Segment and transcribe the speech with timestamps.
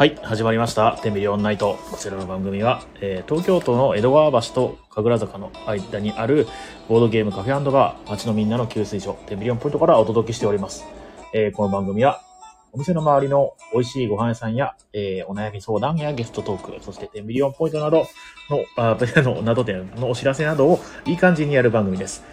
[0.00, 0.98] はい、始まりました。
[1.02, 1.76] テンビリオンナイト。
[1.90, 6.46] こちらの番組は、えー東京都の江戸川橋と神楽坂の間にある
[6.88, 10.86] ボードゲームカフェバー、街のみんなの給水所、テンビリオンポイントからお届けしております。
[11.34, 12.22] えーこの番組は、
[12.72, 18.06] お店の周りの美味しいご飯屋さんや、えーお悩み相談やゲストトーク、そしてテンビリオンポイントなど
[18.48, 22.24] の、あ の、などでのお知らせなどをいい感じにやる番組です。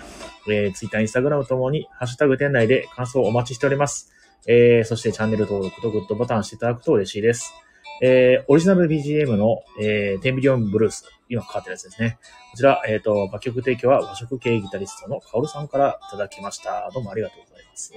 [0.49, 4.13] えー、ツイッター、インスタグラムともに、ハッシュタグ店内で感想をお待ちしております。
[4.45, 7.53] えー、そしてチャンネル登録とグッドボタンしていただくと嬉しいです。
[8.01, 12.19] えー、オリジナル BGM の、えー、テンビリオンブルース、今かかってるやつですね。
[12.51, 16.89] こちら、えっ、と、楽曲提供は和食系ギタリストのカオルさんからいただきました。
[16.93, 17.93] どうもありがとうございます。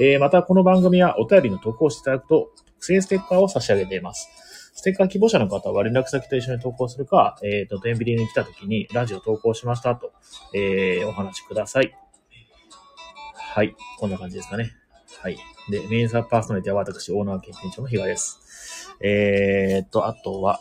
[0.00, 4.28] えー、またこの番組はお便りの投稿していただくと、特製ステッカーを差し上げています。
[4.74, 10.12] ステッカー希望者の方は連絡先と一緒に投稿するか、えっ、と、テンビリに来た時にラジオ投稿しましたと、
[10.54, 11.92] えー、お話しください。
[13.34, 13.74] はい。
[13.98, 14.77] こんな感じですかね。
[15.20, 15.38] はい。
[15.68, 18.94] で、メインサパーソナリティは私、オーナー兼店長の比嘉です。
[19.00, 20.60] えーっと、あとは、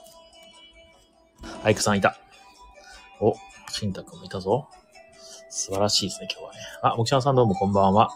[1.64, 2.18] アイクさんいた。
[3.20, 3.36] お、
[3.70, 4.68] シンタ君もいたぞ。
[5.50, 6.60] 素晴らしいですね、今日はね。
[6.82, 8.10] あ、もきちゃんさんどうもこんばんは。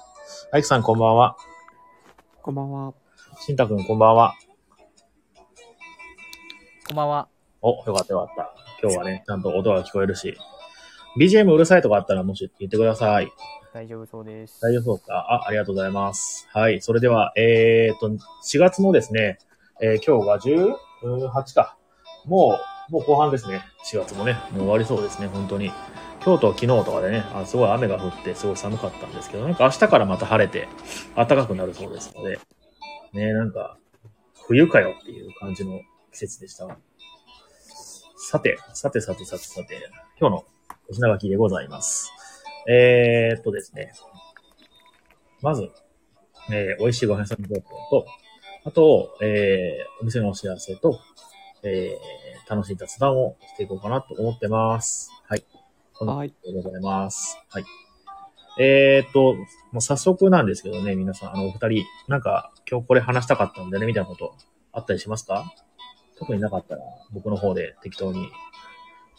[0.51, 1.37] アイクさんこんばんは。
[2.41, 2.93] こんばんは。
[3.39, 4.33] シンタ君こんばんは。
[6.87, 7.27] こんばんは。
[7.61, 8.55] お、よかったよかった。
[8.81, 10.35] 今日はね、ちゃんと音が聞こえるし。
[11.17, 13.31] BGM うるさいとかあったらもし言ってください。
[13.73, 14.59] 大丈夫そうです。
[14.61, 15.13] 大丈夫そうか？
[15.15, 16.47] あ、ありがとうございます。
[16.51, 16.81] はい。
[16.81, 19.37] それでは、えーっと、4月のですね、
[19.81, 21.77] えー今日が18か。
[22.25, 22.57] も
[22.89, 23.61] う、もう後半ですね。
[23.91, 25.71] 4月もね、もう終わりそうですね、本当に。
[26.23, 30.67] 今日と昨日とかでね、あすごい雨が降って、すごい寒かったんですけど、なんか明日からまた晴れて、
[31.15, 32.39] 暖かくなるそうですので、
[33.13, 33.77] ね、なんか、
[34.47, 35.79] 冬かよっていう感じの
[36.11, 36.77] 季節でしたわ。
[38.17, 39.77] さて、さてさてさてさて、
[40.19, 40.45] 今日のお
[40.93, 42.11] 品書きでございます。
[42.67, 43.93] えー、っとですね。
[45.41, 45.69] まず、
[46.51, 48.07] えー、美味しいご飯屋さんの情報と、
[48.65, 50.99] あと、えー、お店のお知らせと、
[51.63, 55.11] えー、楽しい雑談をしていこうかなと思ってます。
[55.27, 55.45] はい。
[55.93, 56.33] こんなはい。
[56.43, 57.37] でございます。
[57.49, 57.63] はい。
[58.59, 59.33] えー、っと、
[59.71, 64.35] もう早速なんですけどね、皆さん、あの、お二人、なんか、今日これ話したかったんでね、みたいなこと、
[64.73, 65.53] あったりしますか？
[66.19, 66.81] 特になかったら、
[67.11, 68.29] 僕の方で適当に、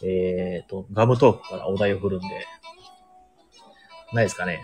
[0.03, 2.27] えー、っと、ガムトークからお題を振るんで、
[4.11, 4.61] ないですかね。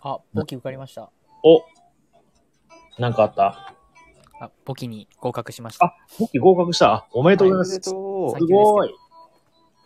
[0.00, 1.10] あ、簿記受かりました。
[1.42, 1.62] お
[3.00, 3.74] なんかあった？
[4.40, 5.86] あ、簿記に合格しました。
[5.86, 6.92] あ、簿記合格した？
[6.92, 7.70] あおめでとうございます。
[7.72, 8.94] すでとうごい。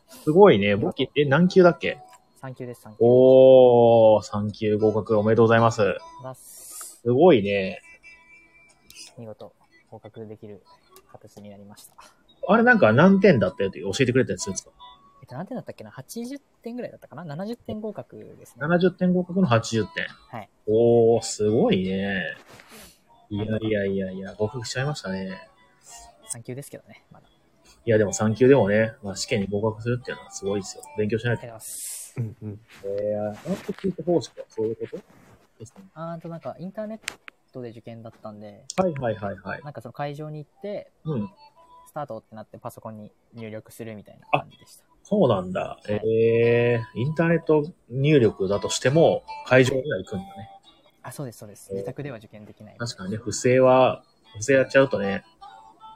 [0.08, 0.76] すごいね。
[0.76, 1.98] 簿記、え、何級だっけ
[2.42, 2.96] ？3級です、3級。
[3.00, 5.96] おー、3級合格おめでとうございます。
[6.22, 7.00] ます。
[7.02, 7.80] すごいね。
[9.16, 9.52] 見事、
[9.90, 10.62] 合格できる
[11.10, 11.94] 形になりました。
[12.48, 14.70] あれなんか何点だったよって教えてくれたやつですか？
[15.20, 18.66] えっと、何点だったっけな ?80 点ぐらいだったかな ?70 点合格ですね。
[18.66, 20.06] ?70 点合格の80点。
[20.30, 20.48] はい。
[20.66, 22.36] おー、すごいね。
[23.30, 25.48] いやいやいやいや、合格しちゃいましたね。
[26.34, 27.26] 3級ですけどね、まだ。
[27.84, 30.82] いやでも3級でもね、まあ、試験に合格するっていうのはすごいですよ。
[30.98, 31.42] 勉強しないと。
[31.42, 32.14] ありがとうございます。
[32.18, 32.60] うんうん。
[32.84, 35.02] えー、アウトプット方式はそういうこと？
[35.60, 35.84] ですね。
[35.94, 36.98] あーと、なんか、インターネッ
[37.52, 39.62] トで受験だったんで、はいはいはいはい。
[39.62, 41.30] なんかその会場に行って、うん。
[41.92, 44.84] スタートってなってパソコンに入力するみたいな感じでした。
[45.02, 45.78] そうなんだ。
[45.86, 50.48] いえー、インターネット入力だとしても、会場には行くんだね。
[51.02, 51.68] あ、そうです、そうです。
[51.70, 52.76] えー自宅では受験できない。
[52.78, 54.04] 確かにね、不正は、
[54.38, 55.22] 不正やっちゃうとね、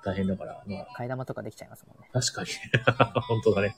[0.05, 2.11] 大変だから、まあ、替え玉とかできちゃいますもんね。
[2.13, 2.49] 確かに。
[3.23, 3.77] 本当だね。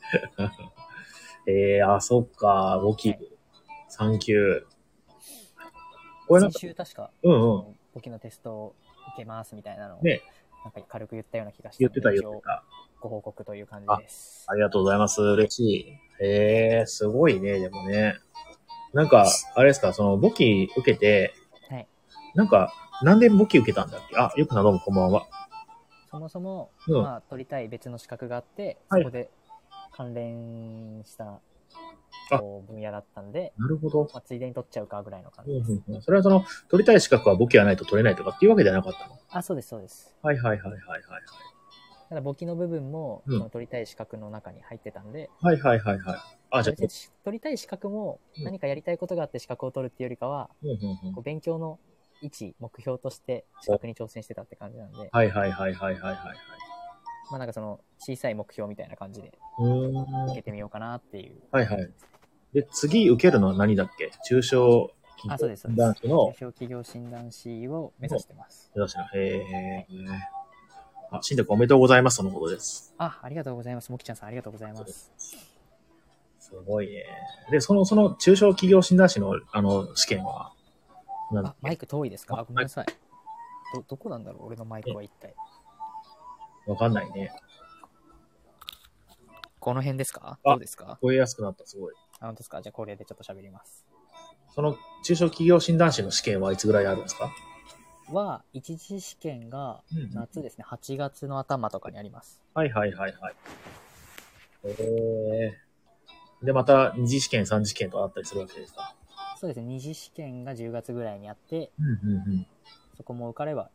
[1.46, 3.14] えー、あ、そっか、簿記、
[3.96, 4.66] 3級。
[6.26, 7.78] これなんか、先週確か、うんうん。
[7.94, 8.74] 簿記のテストを
[9.14, 10.20] 受けますみたいなのを、ね、
[10.68, 12.62] なんか軽く言ったような気がして言ってた言ってた。
[13.00, 14.44] ご報告という感じです。
[14.48, 15.22] ありがとうございます。
[15.22, 15.98] 嬉しい。
[16.20, 18.16] えー、すごいね、でもね。
[18.92, 21.32] なんか、あれですか、その、簿記受けて、
[21.70, 21.88] はい。
[22.34, 22.72] なんか、
[23.02, 24.16] なんで簿記受けたんだっけ？
[24.16, 25.26] あ、よくなどうもこんばんは。
[26.10, 29.30] そもそも、うんまあ、取りたい別の資格があって、はいそこで
[29.92, 31.40] 関連した
[32.66, 34.08] 分野だったんで、なるほど。
[34.12, 35.82] まあ、ついでに取っちゃうかぐらいの感うんじです。
[35.88, 39.18] うんうんそれはその、取りたい資格は簿記がないと取れないとかっていうわけではなかったの？
[39.30, 40.14] あ、そうです、そうです。
[40.22, 41.02] はいはいはいはいはい。
[42.08, 46.18] ただ簿記の部分も、うんその取りたい資格の中に入ってたんで、はいはいはいはい。
[46.50, 50.76] あ、じゃあ、取りたい資格もうん何かやりたいことがあって資格を取るっていうよりかは、うんうん
[51.08, 51.78] うんこう勉強の
[52.20, 56.36] 一目標として資格に挑戦してたって感じなんで、はいはいはいはいはいはいはい。
[57.30, 59.32] まあなんかその小さい目標みたいな感じで。
[59.58, 61.42] 受けてみようかなっていう。
[61.52, 61.90] はいはい。
[62.52, 64.10] で、次受けるのは何だっけ？
[64.26, 65.78] 中小企業です、そうです。
[65.78, 66.32] 男子の？
[66.32, 68.70] 中小企業診断士を目指してます。
[68.74, 69.04] 目指しの。
[69.04, 69.86] へえ。
[71.10, 72.94] あ、新宅おめでとうございます、そのことです。
[72.98, 73.90] あ、ありがとうございます。
[73.90, 75.12] もきちゃんさんありがとうございます。
[76.38, 77.04] すごいね。
[77.50, 80.52] で、その、その中小企業診断士の、あの、試験は、
[81.34, 82.44] あマイク遠いですか？
[82.48, 82.86] ごめんなさい。
[83.74, 84.46] ど、どこなんだろう？
[84.46, 85.34] 俺のマイクは一体。
[86.68, 87.32] わかんないね。
[89.58, 90.38] この辺ですか？
[90.44, 90.98] あどうですか？
[91.02, 91.94] 超えやすくなった、すごい。
[92.20, 92.62] あ、本当ですか？
[92.62, 93.86] じゃあこれでちょっと喋ります。
[94.54, 97.32] その中小企業診断士の試験はいつぐらいあるんですか？
[98.12, 102.42] は、一次試験がうん夏ですね、8月の頭とかにあります。
[102.54, 103.34] はいはいはいはい。
[104.64, 106.46] えー。
[106.46, 108.94] で、また二次試験、三次試験とあったりするわけですか？
[109.40, 112.46] そうですね、二次試験が10月ぐらいにあって、うんうんうん。
[112.96, 113.70] そこも受かれば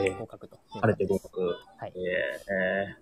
[0.00, 0.58] えー合格と。
[0.80, 1.18] 晴れて合。
[1.18, 1.56] 格。
[1.78, 1.92] はい。
[1.94, 2.02] えー
[2.52, 2.96] え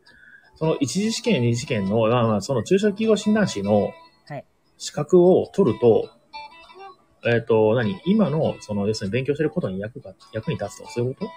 [0.55, 0.59] ー。
[0.59, 3.91] その一次試験、二次試験の、まあまあ、その中小企業診断士の
[4.27, 4.45] はい。
[4.79, 6.09] 資格を取ると、
[7.27, 8.01] えっ、と、何？
[8.07, 11.31] 今の、その、要するに勉強してることに役が、役に立つと、そういうこと？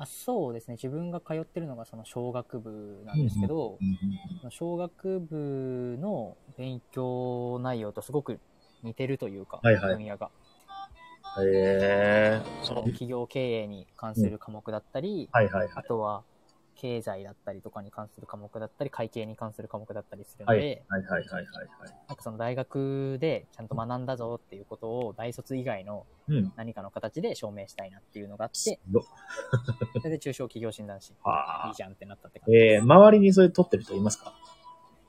[0.00, 8.38] あそうですね、自分が通ってるのがその小学部なんですけど、うん小学部の勉強内容とすごく
[8.84, 9.96] 似てるというか、はいはい。
[9.96, 10.30] 分野が。
[11.36, 11.52] うん。
[11.54, 15.70] えー、その、企業経営に関する科目だったり、はいはいはい。
[15.74, 16.22] あとは
[16.76, 21.46] 経済だったりとかに関する科目だったり、会計に関する科目だったりするのはいで、はいはいはいはいはい。
[22.08, 26.52] なんかその大学でちゃんと学んだぞっていうことを大卒以外のうん。
[26.56, 34.34] 何かの形で証明したいなっていうのがあって、どそれで中小企業診断士、 いはいじゃんってなったって感じでえー、周りにそれ取ってる人いますか？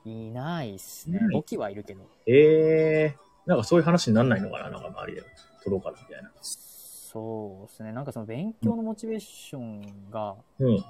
[0.02, 0.08] す。
[0.08, 2.02] いないっすね簿記はいるけど。
[2.26, 5.22] えー、なんかそういう話にならないのかななんか周りで
[5.62, 6.30] 取ろうかなみたいな。
[6.40, 7.92] そうですね。
[7.92, 10.84] なんかその勉強のモチベーションがうん。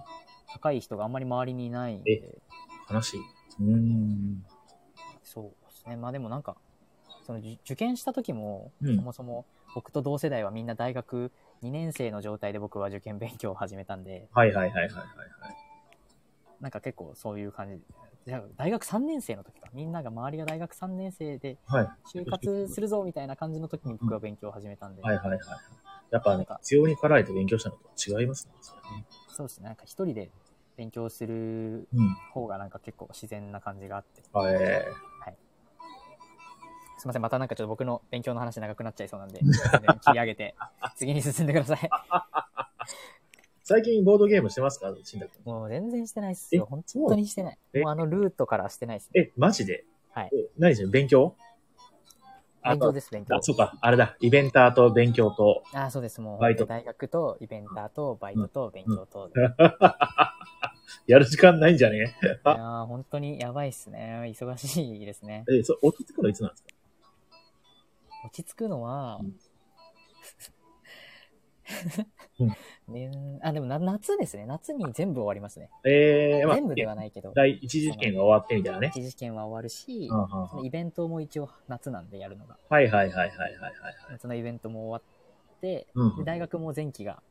[0.53, 2.39] 高い人があんまり周りにいないんで、
[2.87, 3.17] 話。
[3.17, 4.45] うーん。
[5.23, 5.97] そうですね。
[5.97, 6.57] まあでもなんか、
[7.25, 11.31] その受受験した時も、うんそもそも僕と同世代はみんな大学
[11.63, 15.07] 2年生の状態で僕は受験勉強を始めたんで、はいはいはいはいはいはい。
[16.61, 17.81] なんか結構そういう感じ。
[18.27, 19.69] じゃあ大学3年生の時か。
[19.73, 21.89] みんなが周りが大学3年生ではい。
[22.15, 25.39] 就活するぞみたいな感じの時に僕は勉強を始めたんで、はいはいはい。
[26.11, 28.53] やっぱね必要に駆られて勉強したのと違いますね。
[29.29, 29.67] そうですね。
[29.67, 30.31] なんか一人で
[30.77, 32.15] 勉強するうん。
[32.33, 34.23] 方がなんか結構自然な感じがあって。
[34.33, 34.93] あえ
[37.01, 37.23] すいません。
[37.23, 39.41] またなんかちょっと僕の勉強の話長くなっちゃいそうなんで、
[40.05, 40.55] 切り上げて、
[40.97, 41.91] 次に進んでください。
[43.63, 44.95] ー、最近ボードゲームしてますか？
[45.05, 45.53] 新宅君。
[45.53, 46.65] もう全然してないっすよ。
[46.67, 47.59] え本当にしてない。
[47.73, 47.81] え？
[47.81, 49.23] もうあのルートからしてないっすね。
[49.23, 49.85] え、マジで？
[50.13, 50.31] はい。
[50.33, 51.37] え何してる勉強？
[52.63, 53.43] あ勉強です、勉強あ、。
[53.43, 53.79] そうか。
[53.81, 54.17] あれだ。
[54.21, 55.63] イベンターと勉強と。
[55.73, 56.21] ああ、そうです。
[56.21, 59.31] もうバイト大学とイベンターとバイトと勉強と。
[61.07, 62.15] いやる時間ないんじゃね？
[62.45, 64.35] やー本当にやばいっすね。
[64.37, 65.45] 忙しいですね。
[65.49, 66.69] え、そ落ち着くのいつなんですか？
[68.27, 69.35] 落ち着くのはうん、うん
[72.89, 73.11] ね
[73.43, 74.47] あ、でもな夏ですね。
[74.47, 75.71] 夏に全部終わりますね。
[75.85, 78.89] えー、まあ、全部ではないけど、第一次試験が終わってみたいなね。
[78.89, 82.57] 一次試験は終わるしうん、うんうんそのイベントも一応夏なんでやるのが。
[82.69, 83.95] はいはいはいはいはいはいはい。
[84.11, 85.09] 夏のイベントも終わ
[85.57, 87.23] って、うんで大学も前期が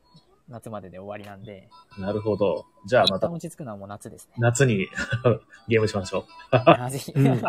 [0.47, 1.69] 夏までで終わりなんで、
[1.99, 2.65] なるほど。
[2.85, 4.33] じゃあまた落ち着くのはもう夏ですね。
[4.37, 4.87] 夏に
[5.67, 6.23] ゲームしましょう。
[6.51, 7.41] あぜひうん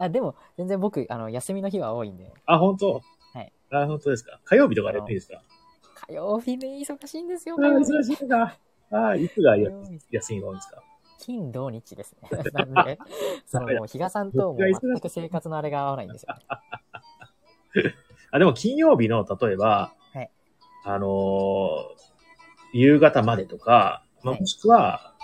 [0.00, 3.00] あでも、全然僕、あの、休みの日は多いんで、あ、本当？
[3.34, 3.52] はい。
[3.70, 4.40] あ、本当ですか？
[4.44, 5.42] 火曜日とかでいいですか？
[6.08, 8.56] 火曜日で忙しいんですよ、忙しいな。
[8.90, 10.82] あ、いつが休みが多いんですか？
[11.18, 12.28] 金、土、日ですね。
[12.52, 12.98] なんで、
[13.46, 16.46] そのもう、比嘉さんともう全く生活のあれが合わないんですよね。
[18.30, 20.30] あ、でも金曜日の、例えば、はい
[20.84, 22.06] あのー
[22.72, 25.14] 夕方までとか、まあはいもしくは、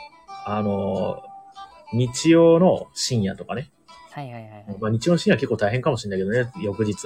[0.47, 1.33] あのー
[1.95, 3.71] 日曜の深夜とかね。
[4.11, 4.65] はいはいはいはい。
[4.81, 6.51] まあ、日曜の深夜結構大変かもしれないけどね。
[6.63, 6.97] 翌日、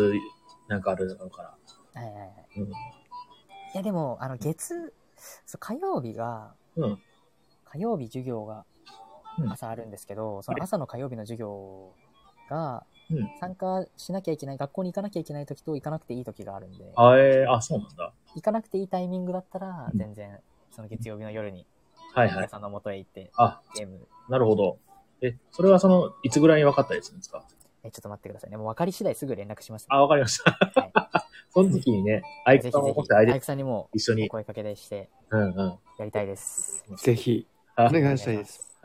[0.68, 1.56] なんかあるのか
[1.94, 2.28] はいはいはい。
[2.56, 2.62] ら。
[2.62, 2.70] うん。
[3.76, 4.94] いや、でも、あの、月、
[5.44, 6.98] そう火曜日が、うん。
[7.66, 8.64] 火曜日授業が
[9.38, 11.92] うん朝あるんですけど、その朝の火曜日の授業
[12.48, 13.28] がうん。
[13.38, 18.14] 参加しなきゃいけない、学校に行かなきゃいけない時と行かなくていい時があるんで、あ、えー、あ、そうなんだ。
[18.34, 20.38] 行かなくていいタイミングだったら、うん全然、
[20.70, 21.66] その月曜日の夜に、
[22.14, 22.36] はいはい。
[22.36, 24.78] 皆さんの元へ行って、あ、ゲーム、なるほど。
[25.20, 27.44] え、それはその、いつぐらいに分かったりするんですか？
[27.84, 28.56] え、ちょっと待ってくださいね。
[28.56, 30.80] もう分かり次第すぐ連絡します、あ、わかりました。
[30.80, 30.92] はい
[31.56, 34.26] その時にね、アイぜクさんひぜひ、アイクさんにも一緒に。
[34.26, 35.56] お声かけでして、うんうん。
[35.98, 36.84] やりたいです。
[36.98, 37.46] ぜひ、
[37.76, 38.78] あお願いしたいです。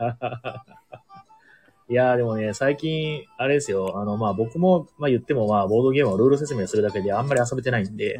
[1.90, 8.18] いやーでもね、最近、あれですよ、あの、まあ僕も、まあ言ってもまあボードゲームはルール説明するだけであんまり遊べてないんで。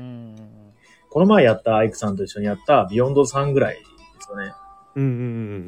[1.09, 3.81] この前やったアイクさんと一緒にやったビヨンド3ぐらいで
[4.21, 4.53] すよね。
[4.97, 5.13] うんうんう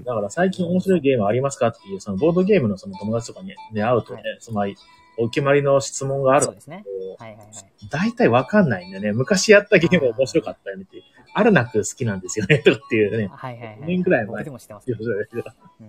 [0.01, 0.05] ん。
[0.05, 4.61] だから最近面白いゲームありますかっていう、そのボードゲームのその友達とかにね、会うとね、はいその、
[5.19, 6.85] お決まりの質問があるそうですね。
[7.19, 7.49] はいはいはい。
[7.91, 9.13] 大体わかんないんだよね。
[9.13, 11.03] 昔やったゲーム面白かったよねっていう。
[11.35, 13.29] あるなく好きなんですよね、とかっていうね。
[13.35, 13.79] はいはいはい。
[13.83, 14.97] 年くらい前僕でも知ってます、ね。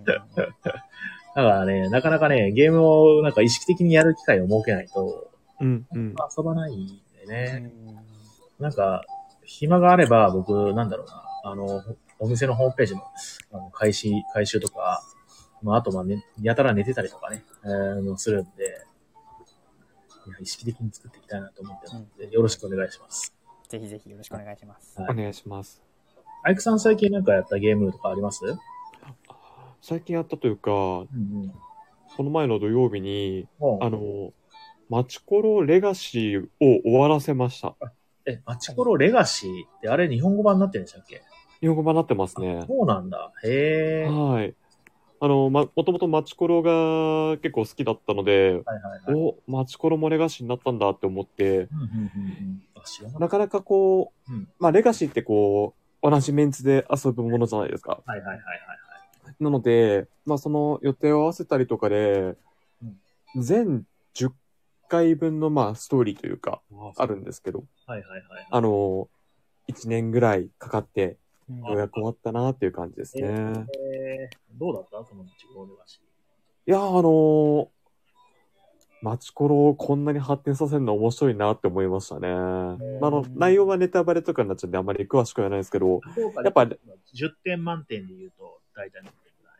[0.06, 5.30] だからね、なかなかね、ゲームをなんか意識的にやる機会を設けないと、
[5.60, 6.14] うんうん。
[6.36, 7.72] 遊ばないんでね。
[7.88, 7.96] うん
[8.58, 9.04] なんか、
[9.44, 11.82] 暇があれば僕、なんだろうな、あの、
[12.18, 13.02] お店のホームページの、
[13.52, 15.02] あの、開始、回収とか、
[15.62, 18.85] まあ、あと、まあ、ね、やたら寝てたりとかね、えー、のするんで、
[20.26, 23.34] いや、意識的に作っていきたいなと思ってますので、よろしくお願いします。
[23.68, 25.00] ぜひぜひよろしくお願いします。
[25.00, 25.82] はいお願いします。
[26.42, 28.40] アイクさん最近なんかやったゲームとかあります？
[29.80, 31.52] 最近やったというか、こうん
[32.18, 32.24] うん。
[32.26, 34.32] の前の土曜日に、もうあの、
[34.88, 36.48] マチコロレガシーを
[36.82, 37.74] 終わらせました。
[38.24, 41.22] え、マチコロレガシーってあれ日本語版になってるんでしたっけ？
[41.60, 42.64] 日本語版になってますね。
[42.66, 43.32] そうなんだ。
[43.44, 44.08] へえ。
[44.08, 44.54] ははい。
[45.20, 49.14] あの、ま、もともとマチコロが結構好きだったので、いはいはい。
[49.14, 52.62] お、マチコロもレガシーになったんだって思って、うんうんうん
[53.14, 53.20] うん。
[53.20, 58.00] なかっなかこう、うんまあ、レガシーってこう、同じメンツで遊ぶものじゃないですか。
[58.04, 58.12] た。
[58.12, 58.56] はいはいはいはい
[59.40, 62.36] なので、まあ、その予定を合わせたりとかで、
[63.36, 64.30] 全10
[64.88, 66.92] 回分の、まあ、ストーリーというか、はい。
[66.96, 68.22] あるんですけど、はいはいはい。
[68.50, 69.08] あの、
[69.68, 71.16] 1年ぐらいかかって、
[71.48, 73.22] うんようやく終わったなっていう感じですね。
[73.24, 75.04] えー、どうだった？
[75.08, 76.00] そのマチコロレガシ
[76.66, 77.68] いや、あのー、
[79.02, 82.28] マチコロをこんなに発展させるの面白いなって思いましたね。
[82.28, 86.42] まあ、あの、内容はネタバレとかになっちゃうんであまり詳しくはないですけど、ー。
[86.44, 86.76] やっぱ10
[87.44, 89.54] 点満点で言うと、大体何点ぐらい？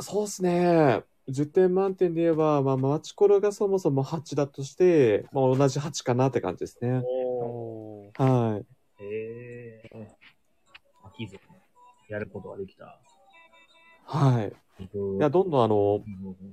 [0.00, 1.02] そうですね。
[1.28, 7.02] 10点満点で言えば、まあ、マチコロがそもそも8だとして、まあ、同じ8かなって感じですね。
[8.16, 8.66] はい。
[11.26, 11.26] ー。
[11.26, 11.26] へえ。
[11.26, 11.40] 飽きずに
[12.08, 12.98] やることができた。
[14.04, 14.52] はい。
[14.82, 16.02] いいや、どんどんあの、う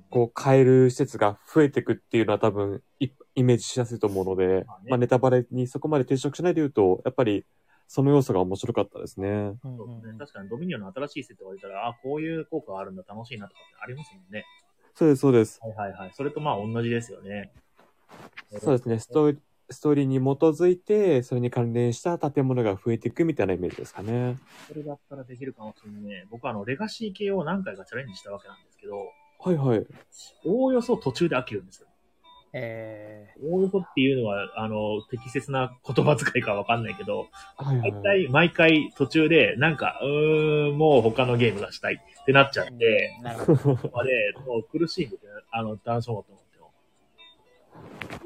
[0.10, 7.46] こう、変える施設が増えていくっていうのは多分、いイメージしやすいと思うので、まあねまあ、ネタバレにそこまで抵触しないで言うと、やっぱり、
[7.88, 9.30] その要素が面白かったですね。
[9.30, 9.32] う
[9.70, 14.44] んそう確かにドミニオンの新しいセットが出たら、あ、こういう効果があるんだ、楽しいなとかってありますもんね。
[14.94, 15.60] そうです、そうです。
[15.62, 16.12] はいはいはい。
[16.14, 17.54] それとまあ同じですよね。
[18.60, 19.00] そうですね。
[19.00, 24.38] ストーリー、ストーリーに基づいて、それに関連した建物が増えていくみたいなイメージですかね。
[24.68, 26.26] それだったらできるかもしれないね。
[26.32, 28.98] 僕はあの、レガシー系を何回かチャレンジしたわけなんですけど、
[29.40, 29.86] はいはい。
[30.46, 31.88] おおよそ途中で飽きるんですよ。
[32.54, 38.02] えおおよそっていうのは、あの、適切な言葉遣いかわかんないけど、はいはい大。
[38.02, 43.92] 体毎回途中で、なんか、うーん、もう他のゲームがしたいってなっちゃって、ー、なるほど。
[43.94, 45.42] まで、もう苦しいんですよね。
[45.52, 46.47] あの、ダンスモードと思っても。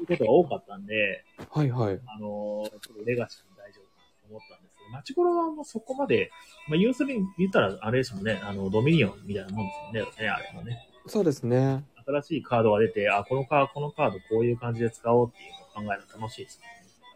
[0.00, 2.00] いうことが多かったんで、はいはい。
[2.06, 6.30] あのーちょっとレガシーも大丈夫かなと思ったんですけど、マチコロはもうそこまで、
[6.68, 10.88] まあ、要するに言ったらあれですもんね、あの、ドミニオンみたいなもんですよね、ねあれはね。
[11.06, 11.84] そうですね。
[12.06, 16.60] 新しいカードが出て、あ、このカード、このカードこういう感じで使おうっていうのを考えるの楽しいです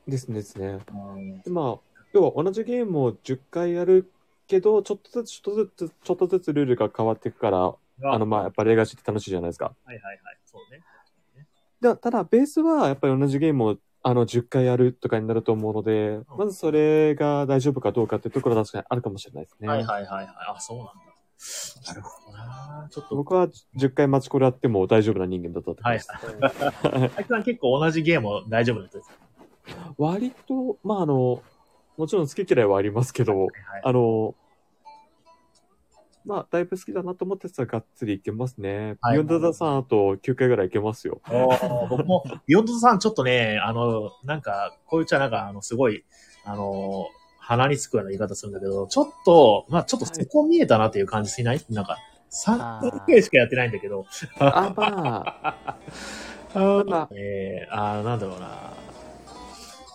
[0.07, 0.79] ですねですね。
[1.49, 4.11] まあ、要は同じゲームを10回やる
[4.47, 8.13] けど、ちょっとずつ、ちょっとずつ、ちょっとずつルールが変わっていくから、うん。
[8.13, 9.75] あの、まあ、やっぱレガシーって楽しいじゃないですか。
[9.85, 10.81] はいはいはい、そうね。
[11.81, 19.69] でただ、ベースはやっぱり同じゲームをあの10回やるとかになると思うので、まずそれが大丈夫かどうかっていうところは確かにあるかもしれないですね。
[19.69, 20.29] はいはいはいはい。
[20.57, 20.93] あ、そうなんだ。
[21.89, 26.09] なるほどなちょっと、僕は10回待ちこれやっても大丈夫な人間だったと思います。
[26.13, 29.95] あい つさん結構同じゲームを大丈夫な人ですか？
[29.99, 31.43] 割と、まああの、
[31.97, 33.51] もちろん好き嫌いはありますけど、はい
[33.83, 34.35] あの、
[36.27, 38.97] まあ、だいぶ好きだなと思ってたらがっつりいけますね。
[39.01, 39.13] はい。
[39.13, 41.21] Beyond the Sun あと9回ぐらいいけますよ。
[41.89, 46.05] 僕も、 Beyond Sun、ちょっとね、あの、なんか、こういうちゃなんか、あの、すごい、
[46.45, 47.07] あの、
[47.39, 51.61] 鼻につくような言い方するんだけど、ちょっと、まあちょっとそこ見えたなっていう感じしない？
[51.71, 51.97] なんか、
[52.33, 54.05] 3あー回しかやってないんだけど、
[54.41, 55.57] あ、まあ、
[56.55, 57.09] あまあ。
[57.13, 58.73] えー、あーなんだろうな。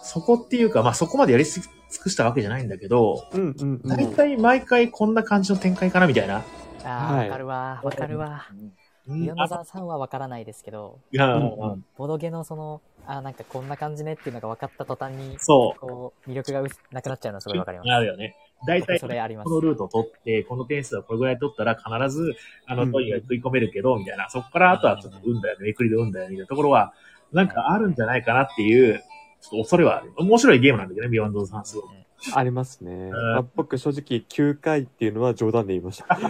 [0.03, 1.43] そこっていうか、まあそこまでやり
[1.91, 4.15] 尽くしたわけじゃないんだけど、うんうんう大ん。
[4.15, 6.43] 体毎回こんな感じの展開かなみたいな。
[6.83, 8.47] あはいーわかるわ、わかるわ。
[8.51, 8.71] うん
[9.07, 17.81] ビヨンドザーさんはわからないですけど、いや、うんうんボドゲのその、あーなんかこんな感じねっていうのが分かった途端に、そこう、魅力が薄なくなっちゃうのはすごいわかりう。
[17.81, 17.87] ます。
[17.89, 18.35] なるよね。
[18.67, 22.35] 大体、それありますこのルートを取って、この点数はこれぐらい取ったら必ず、
[22.67, 24.29] あの、うんトイレが食い込めるけど、みたいな。
[24.29, 26.93] そこからあとはちょっと運だよね、めくりで運だよね、みたいなところは、
[27.33, 29.01] なんかあるんじゃないかなっていう、
[29.41, 30.13] ちょっと恐れはある。
[30.17, 31.91] 面白いゲームなんだけどね、 Beyond Sun すごい。
[32.35, 33.09] ありますね。
[33.09, 36.17] まあ僕正直9回っていうのは冗談で言いました。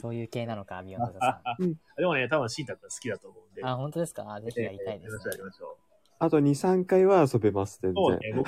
[0.00, 1.42] そういう系なのか、 Beyond the さ
[1.98, 3.60] でもね、多分シータ君好きだと思うんで。
[3.62, 3.66] ん。
[3.66, 4.40] あ、本当ですか？
[4.42, 5.76] ぜひやりたいです、やりましょう、やりましょ
[6.18, 7.94] あと2、3回は遊べます、全う。
[7.94, 8.36] そう然。
[8.36, 8.42] ね、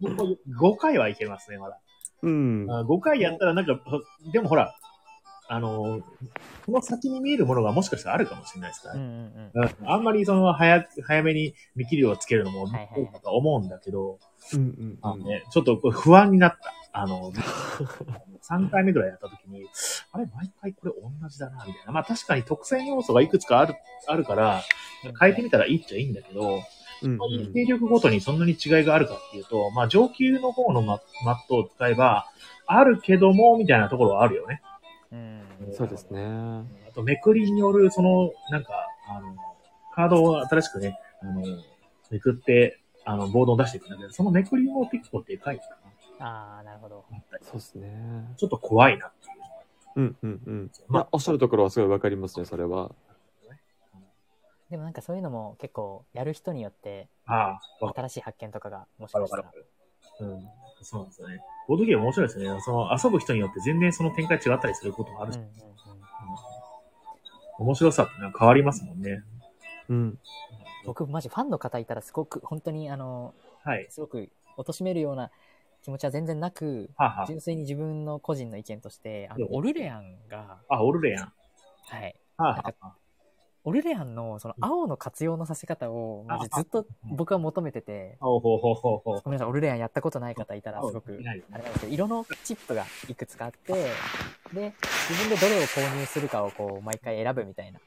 [0.00, 0.38] 僕、僕
[0.74, 1.78] 5回はいけますね、まだ。
[2.22, 2.66] うん。
[2.68, 3.80] あ5回やったらなんか、
[4.32, 4.74] でもほら、
[5.50, 6.02] あの、
[6.66, 9.50] この先に見えるものがもしかしたらあるかもしれないですからうんね。
[9.54, 9.68] うんうん。
[9.68, 12.78] うんあんまりその早く、早めに見切りをつけるのもか
[13.22, 14.18] と思うんだけど、
[14.52, 14.98] うんうんうん。
[15.00, 16.74] あのね、ちょっとこれ不安になった。
[16.92, 17.32] あの、
[18.42, 19.66] 3回目ぐらいやった時に、
[20.12, 21.92] あれ、毎回これ同じだな、みたいな。
[21.92, 23.74] まあ確かに特選要素がいくつかある、
[24.06, 24.62] あるから、
[25.20, 26.60] 変えてみたらいいっちゃいいんだけど、
[27.02, 32.26] うんうん勢力ごとにそんなに違いがあるかっていうと、まあ上級の方のママットを使えば、
[32.66, 34.60] あるけども、みたいなところはあるよね。
[35.12, 35.42] うん。
[35.72, 36.20] そうですね。
[36.88, 38.72] あと、めくりによる、その、なんか、
[39.08, 39.36] あの、
[39.94, 41.42] カードを新しくね、あの、
[42.10, 45.64] めくって、あの、ボードを出していくんだけど、そのめくりも結構でかいか
[46.20, 47.04] ああ、なるほど。
[47.10, 47.18] な。
[47.40, 48.34] そうですね。
[48.36, 49.38] ちょっと怖いなっていう。
[49.96, 50.70] うんうんうん。
[50.88, 52.92] まあまあ、おっしゃるところはすごいわかりますね、それは。
[54.70, 59.66] でもなんかそういうのも結構やる人によって新しい発見とかがもしかしたかるわからる。
[60.20, 60.48] うん。
[60.82, 61.42] そうなんですよね。
[61.66, 62.60] ボードゲーム面白いですよね。
[62.60, 65.50] その、遊ぶ人によって全然その展開違ったりすることもあるし、うんうんうん。
[67.58, 69.22] 面白さってのは変わりますもんね。
[69.88, 70.18] うん。
[70.86, 73.34] 僕マジファンの方いたらすごく本当にあの、
[73.64, 73.86] はい。
[73.90, 75.30] すごく貶めるような
[75.82, 81.32] 気持ちは全然なく、はあ、は純粋に自分の個人の意見として、あの、オルレアンが、あ、あ、オルレアン。
[81.88, 82.16] はい。
[82.36, 82.92] はあ、はあ、
[83.68, 88.16] オルレアンのその青の活用のさせ方を、マジずっと僕は求めてて。
[88.18, 88.40] ご
[89.26, 93.74] めんなさい、オルレアンやったことない方いたらすごく、あれなんですけど、色のチップがいくつかあって、
[94.54, 94.72] で、
[95.10, 97.78] 自分でどれを購入するかをこう、毎回選ぶみたいな。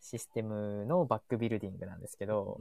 [0.00, 2.56] システムのバックビルディングなんですけど。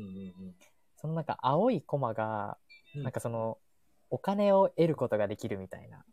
[0.97, 2.57] そのなんか青いコマが、
[2.93, 3.57] うんなんかその、
[4.09, 6.03] お金を得ることができるみたいな。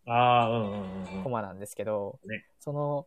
[1.25, 3.07] コマなんですけど、ねその、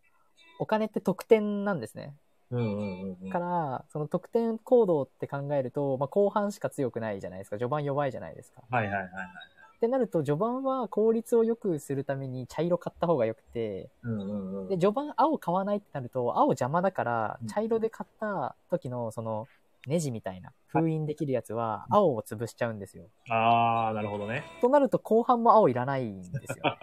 [0.60, 2.14] お金って得点なんですね。
[2.52, 3.30] うんうんうんうん。
[3.30, 7.58] から、その得点行動って考えると、まあ、後半しか強くないじゃないですか。
[7.58, 8.62] 序盤弱いじゃないですか。
[8.70, 9.12] はいはいはいはい。
[9.78, 14.68] ってなると、序盤は効率を良くするために茶色買った方が良くて、うんうんうん。
[14.70, 19.48] で、序盤青買わないってなると、青邪魔だからうん、茶色で買った時の、その、
[19.86, 23.06] ネジみたいな、封印できるやつは、青を潰しちゃうんですよ。
[23.30, 24.44] ああ、なるほどね。
[24.62, 26.64] となると、後半も青いらないんですよ。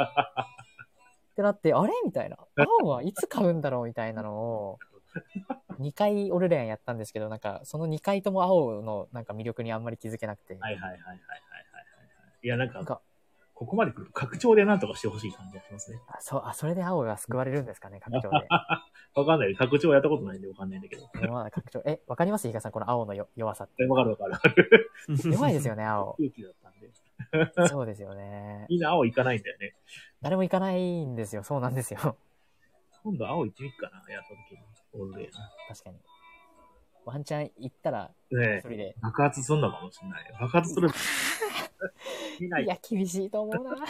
[1.33, 1.93] ってなって、あれ？
[2.05, 2.39] みたいな。
[2.81, 3.87] 青はいつ買うんだろう？
[3.87, 4.79] みたいなのを、
[5.81, 10.55] 2回オルレアンやったんですけど、なんか、その2回とも青のなんか魅力にあんまり気づけなくて。
[10.55, 11.27] はいはいはいはいはいはいはい。
[12.43, 13.01] いや、なんか、なんか、
[13.55, 16.01] ここまで来ると拡張でなんとかしてほしい感じがしますね。
[16.09, 18.47] あ、そう、あ、それで青が救われるんですかね、 拡張で。
[19.15, 19.55] わかんない。
[19.55, 21.09] 拡張やったことないんでわかんないんだけど。
[21.31, 21.81] まだ拡張。
[21.87, 22.49] え、わかります？
[22.49, 23.85] 比嘉さん、この青のよ弱さって。
[23.85, 24.91] えわかるわかる。
[25.33, 26.15] 弱いですよね、青。
[26.19, 27.69] 空気だったんで。
[27.69, 28.67] そうですよね。
[28.69, 29.77] みんな青行かないんだよね。
[30.21, 31.45] 誰も行かないんですよ。
[31.45, 32.17] そうなんですよ。
[33.05, 34.59] 今度青行ってみっかな、やった時に。
[34.95, 35.31] オールデ
[35.69, 35.97] 確かに。
[37.05, 38.95] ワンチャン行ったら、ーね一人で。
[39.03, 40.33] 爆発すんのかもしれない。
[40.41, 40.89] 爆発する。
[42.41, 42.67] 見 ないい。
[42.67, 43.77] や、厳しいと思うな。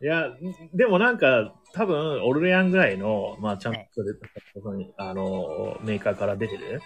[0.00, 0.36] いや、
[0.74, 6.80] でもなんか、多分、オルレアンぐらいの、まあ、ちゃんと出た、そのあの、メーカーから出てる。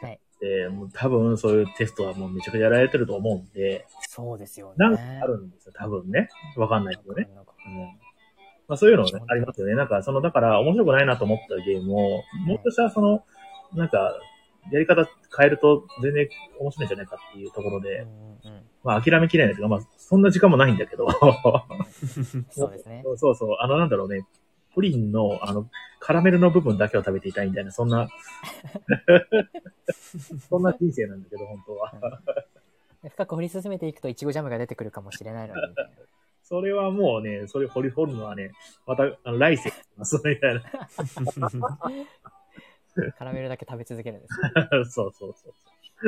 [0.00, 0.20] はい。
[0.40, 4.74] で、もう多分、そういうテストはもうめちゃくちゃやられてると思うんで、そうですよね。
[4.76, 6.28] なんかあるんですよ、多分ね。
[6.56, 7.28] わかんないけどね。
[7.66, 8.01] うん。
[8.72, 9.74] まあ、そういうのね、ありますよね。
[9.74, 13.22] なんか、その、だから、面白くないなと思ったゲームを、もう一度したら、その、
[13.74, 14.18] なんか、
[14.70, 15.06] やり方
[15.36, 21.06] 変えると全然面白いんじゃないかっていうところで、うんうんうんまあ諦めきれないというか、まあそんな時間もないんだけど、
[22.50, 23.04] そうですね。
[23.16, 24.26] そうそう、あのなんだろうね、
[24.74, 25.68] プリンのあの
[26.00, 28.08] カラメルの部分だけを食べていたいみたいな、そんな、
[30.48, 31.92] そんな人生なんだけど、本当は。
[33.04, 35.60] で深く掘り進めていくと、いちごジャムが出てくるかもしれないのに。
[36.52, 38.52] それはもうね、それ掘り掘るのはね、
[38.86, 39.72] また、あの来世、
[40.04, 40.60] そうみたいな。
[43.16, 44.38] カラメルだけ食べ続けるんです
[44.70, 44.84] よ。
[44.84, 45.54] そうそうそう。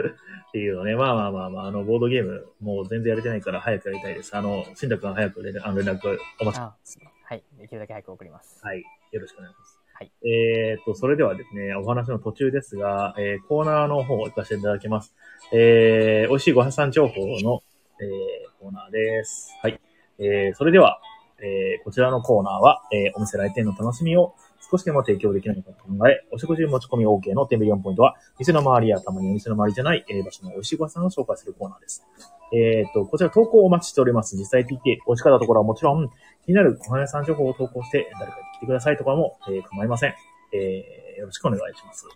[0.04, 4.36] っていうのね、まあまあまあまあ、あの、ボードゲーム、もう全然やれてないから早くやりたいです。
[4.36, 6.98] あの、しんたくん早く連絡お待ちします。
[7.24, 7.44] はい。
[7.56, 8.60] できるだけ早く送ります。
[8.62, 8.84] はい。
[9.12, 9.80] よろしくお願いします。
[9.94, 10.12] はい。
[10.28, 15.14] えーっと、それではですね、お話の途中ですが、えーコーナーの方を行かせていただきます。
[15.54, 17.62] えー、美味しいご飯さん情報の、
[17.98, 19.56] えー、コーナーです。
[19.62, 19.80] はい。
[20.18, 21.00] えー、それでは、
[21.40, 24.34] えー、こちらのコーナーは、えー、お店来店の楽しみを
[24.70, 32.04] 少しでも提供できないかと考え、お食事持ち込み OK のテンビリオンポイントは、店の周りやたまにお店の周りじゃない、えー場所の美味しいご飯さんを紹介するコーナーです。
[32.52, 34.36] えーっと、こちら投稿をお待ちしております。
[34.36, 36.08] 実際聞いて、美味しかったところはもちろん、
[36.44, 40.14] 気になるご飯屋さん情報を投稿して、誰かに来てくださいとかも、えー構いません。
[40.52, 42.06] えーよろしくお願いします。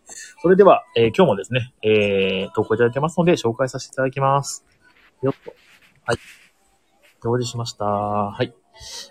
[0.42, 4.64] それでは、えー今日もですね、えー投稿いただいてますので、紹介させていただきます。
[5.22, 5.52] よっと。
[6.04, 6.47] はい。
[7.24, 7.84] 表示しました。
[7.84, 8.54] はい。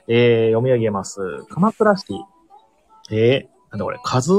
[0.08, 1.20] えー読み上げます。
[1.50, 2.06] 鎌倉市、
[3.12, 4.32] えー、なんだこれ、かず、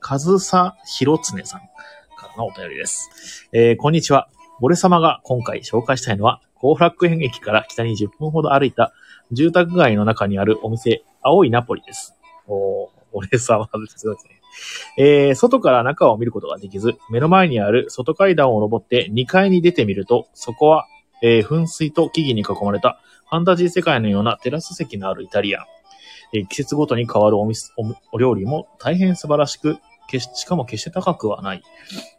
[0.00, 1.60] かずさひろつねさん
[2.16, 3.48] からのお便りです。
[3.52, 4.28] えーこんにちは。
[4.60, 8.92] 俺様が今回紹介したいのは、高楽園駅から北に10分ほど歩いた
[9.30, 12.14] 住宅街の中にあるお店、青いナポリです。
[12.46, 14.40] おー、俺様ですごいですね。
[14.96, 20.86] えー外から中を見ることができず、目の前にある外階段を登って2階に出てみると、そこは、
[21.22, 25.64] えー噴水と木々に囲まれたファンタジー世界のようなテラス席のあるイタリアン。
[26.32, 31.62] えー季節ごとに変わるお店おお料理も大変素晴らしく、ししかも決して高くはない。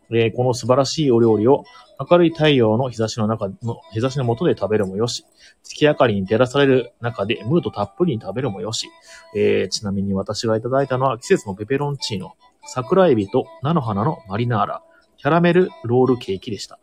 [0.09, 1.65] えーこの素晴らしいお料理を
[1.99, 5.25] 明るい太陽の日差しの中の、日差しの下で食べるもよし、
[5.63, 8.87] 月明かりに照らされる中でムードたっぷりに食べるもよし、
[9.35, 12.33] えーちなみに私がいただいたのは季節のペペロンチーノ、
[12.65, 14.83] 桜エビと菜の花のマリナーラ、
[15.17, 16.79] キャラメルロールケーキでした。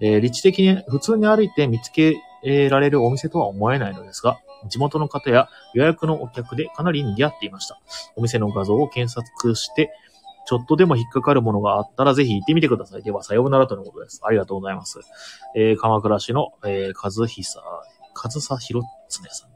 [0.00, 2.16] えー立地的に普通に歩いて見つけ
[2.70, 7.80] られるお店とは思えないのですが、地元の方や予約のお客でかなり賑わっていました。
[8.16, 9.90] お店の画像を検索して、
[10.46, 13.02] ちょっとでも引っかかるものがあったらぜひ行ってみてください。
[13.02, 14.20] では、さようならとのことです。
[14.24, 15.00] ありがとうございます。
[15.54, 17.60] えー鎌倉市の、えー、和久、
[18.14, 19.50] 和佐弘常さん。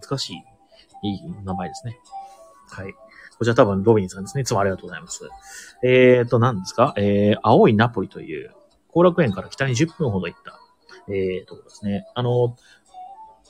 [0.00, 1.98] 難しい、いい名前ですね。
[2.68, 2.92] はい。
[3.38, 4.42] こちら多分ロビンさんですね。
[4.42, 5.28] いつもありがとうございます。
[5.84, 6.94] えーと、何ですか？
[6.96, 8.52] えー、青いナポリという、
[8.94, 10.58] 後楽園から北に10分ほど行った、
[11.08, 12.06] えー、ところですね。
[12.14, 12.56] あの、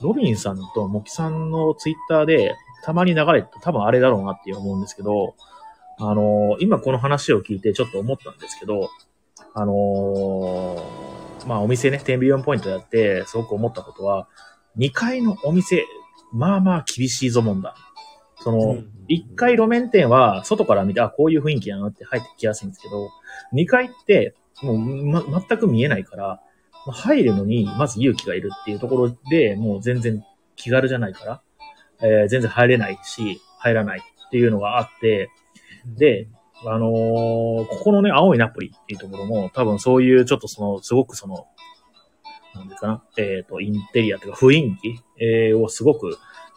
[0.01, 5.35] ロビンさんとモキさんのツイッターで、たまに流れて、多分あれだろうなって思うんですけど、
[5.99, 8.91] あの、今この話を聞いてちょっと思ったんですけど、
[9.57, 10.77] あの
[11.47, 14.29] まあお店ね、10ビリオンポイントやって、すごく思ったことは、
[14.79, 15.85] 2階のお店、
[16.33, 17.77] まあまあ厳しいぞもんだ。
[18.41, 23.11] その、1階路面店は外から見て、あ、こういう雰囲気やなって入ってきやすいんですけど、
[23.53, 26.41] 2階って、もう、ま、全く見えないから、
[26.87, 30.25] まあ入るのに、まず勇気がいるっていうところで、もう全然
[30.57, 31.43] 気軽じゃないから、
[32.03, 35.31] えー全然入れないし、入らないっていうのがあって、
[35.87, 36.29] で、
[36.67, 36.91] あのー
[37.67, 41.47] ここのね、青いナポリっていうところも、多分そういうちょっとその、すごくその、
[42.55, 46.17] なんですかな、えっ、と、インテリアというか雰囲気、えーをすごく、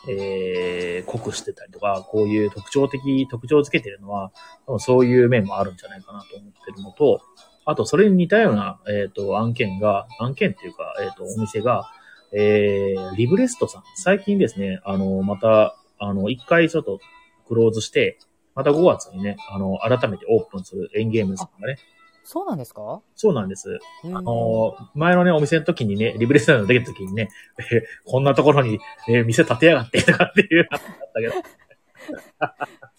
[0.09, 4.31] えー濃くしてたりとか、こういう特徴的、特徴づけてるのは、
[4.65, 7.21] 多分そういう面もあるんじゃないかなと思ってるのと、
[7.69, 11.91] あと、それに似たような、えっ、と、案件が、案件っていうか、えっ、と、お店が、
[12.31, 13.83] えー、リブレストさん。
[13.95, 17.01] 最近ですね、あの、また、あの、一回ちょっと
[17.45, 18.19] クローズして、
[18.55, 21.77] また5月にね、あの、改めてオープンするエンゲームズさんがね、
[22.23, 23.01] そうなんですか？
[23.15, 23.79] そうなんです。
[24.13, 30.81] ああの、前のね、お店の時にね、リブレストランができた時にね、え ーこんなところに、えー店建てやがってとかっていうのがあっ
[31.13, 31.33] たけど、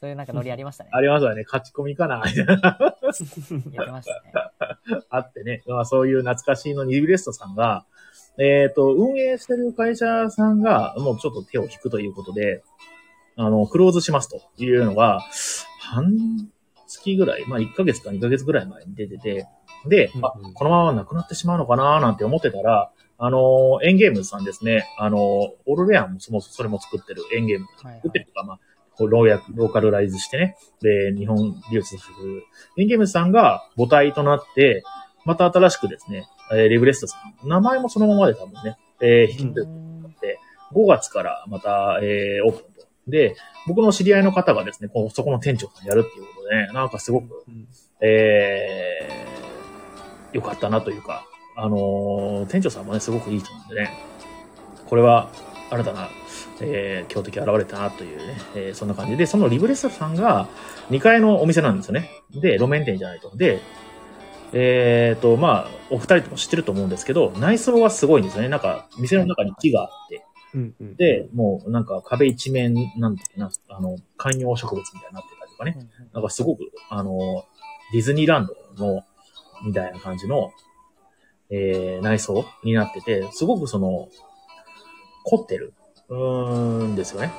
[0.00, 0.90] そういうなんかノリありましたね。
[0.94, 2.22] ありますよね、勝ち込みかな。
[2.26, 4.32] やってましたね。
[5.10, 7.84] あってね、まあそういう懐かしいのにリブレストさんが、
[8.38, 12.62] えっ、と、運営してる会社さんが、もうちょっと手を引くということで、
[13.34, 15.20] あの、クローズしますというのが、
[15.80, 16.48] 半
[16.86, 19.46] 月ぐらい、まあ1ヶ月か2ヶ月ぐらい前に出てて、
[19.86, 28.60] で、あこのままなくなってしまうのかななんて思ってたら、あの、エンゲームズさんですね、あの、オールレアンもそもそれも作ってるエンゲーム作ってるとか、まあ、
[28.98, 32.42] こうローヤローカルライズしてね、で、日本流通する、
[32.76, 34.82] エンゲームズさんが母体となって、
[35.24, 40.38] また新しくですね、えーリブレストさん、名前もそのままで多分ね、えー、引き継いで
[40.72, 42.86] 5月からまた、えーオープンと。
[43.06, 47.68] で、僕の知り合いの方がですね、こうそこの店長さんやるっていうことでね、なんかすごく、うん。
[48.00, 51.24] えー、よかったなというか、
[51.56, 53.90] あのー店長さんもね、すごくいい人なんでね、
[54.86, 55.30] これは
[55.70, 56.08] 新たな、
[56.60, 60.48] えー、強敵現れたなというね、えーそんな感じで、そのリブレストさんが
[60.90, 62.10] 2階のお店なんですよね。
[62.30, 63.36] で、路面店じゃないと。
[63.36, 63.60] で、
[64.52, 68.48] えっ、と、まあ、お二人とも知ってると思うんですけど、内装がすごいんですよね。
[68.48, 75.74] なんか、店の中に木があって、うんうんで、もうなんか壁一面、なんていうかな、あの、観葉植物みたいになってたりとかね。
[75.76, 77.44] うんうんなんかすごく、あの、
[77.92, 79.04] ディズニーランドの、
[79.64, 80.52] みたいな感じの、
[81.50, 84.08] えー、内装になってて、すごくその、
[85.24, 85.74] 凝ってる、
[86.08, 87.32] うーんですよね。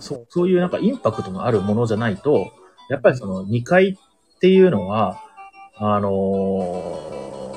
[0.00, 2.52] そそういうなんかインパクトのあるものじゃないと、
[2.88, 3.98] やっぱりその2階
[4.36, 5.20] っていうのは、
[5.76, 6.10] あの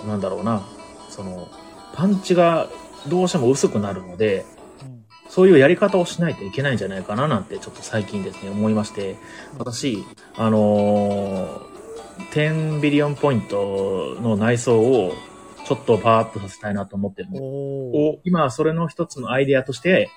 [0.04, 0.62] ーなんだろうな、
[1.10, 1.50] その、
[1.94, 2.70] パンチが
[3.10, 4.46] どうしても薄くなるので、
[4.84, 9.16] うんそういうやり方をしないといけないんじゃないかななんてちょっと最近ですね、思いまして、
[9.60, 10.04] 私、
[10.36, 11.70] あのー
[12.32, 15.14] 10ビリオンポイントの内装を
[15.66, 17.42] ちょっとパワーアップさせたいなと思ってるんです。
[17.42, 17.50] おー
[18.18, 20.10] お、今はそれの一つのアイデアとして、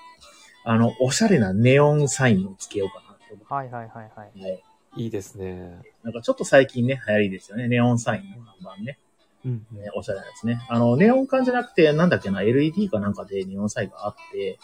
[0.65, 4.29] あの、おしゃれなネオンサインをつけようかなって思はいはいはいはい。
[4.29, 4.63] って、はい
[4.95, 5.81] いいですね。
[6.03, 7.67] なんかちょっと最近ね、流行りですよね。
[7.67, 8.99] ネオンサインの看板ね。
[9.45, 10.61] うんね、おしゃれなやつね。
[10.69, 14.59] あの、ネオン管じゃなくて、なんだっけな、LED かなんかでネオンサインがあって、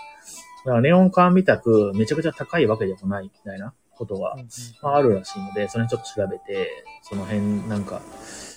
[0.65, 4.49] だからネオン管みたくめちゃくちゃ高いわけでもないみたいなことがうんうん
[4.83, 6.69] まあ、あるらしいので、それちょっと調べて、
[7.03, 8.01] その辺なんか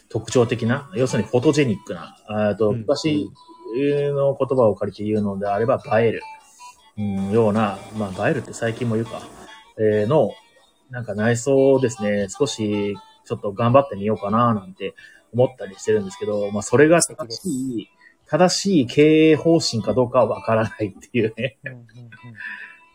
[0.09, 3.31] 特徴的な、要するにフォトジェニックな、あとうん昔
[3.75, 6.21] の言葉を借りて言うのであれば映える、
[6.97, 9.21] うん、ような、まあ映えるって最近も言うか、
[9.77, 10.31] えーの、
[10.89, 14.93] なんか内装をですね、少しちょっと頑張ってみようかななんて
[15.33, 17.89] 思ったりしてるんですけど、まあそれが正しい、
[18.27, 21.57] 正しい経営方針かどうかはわからないっていうね。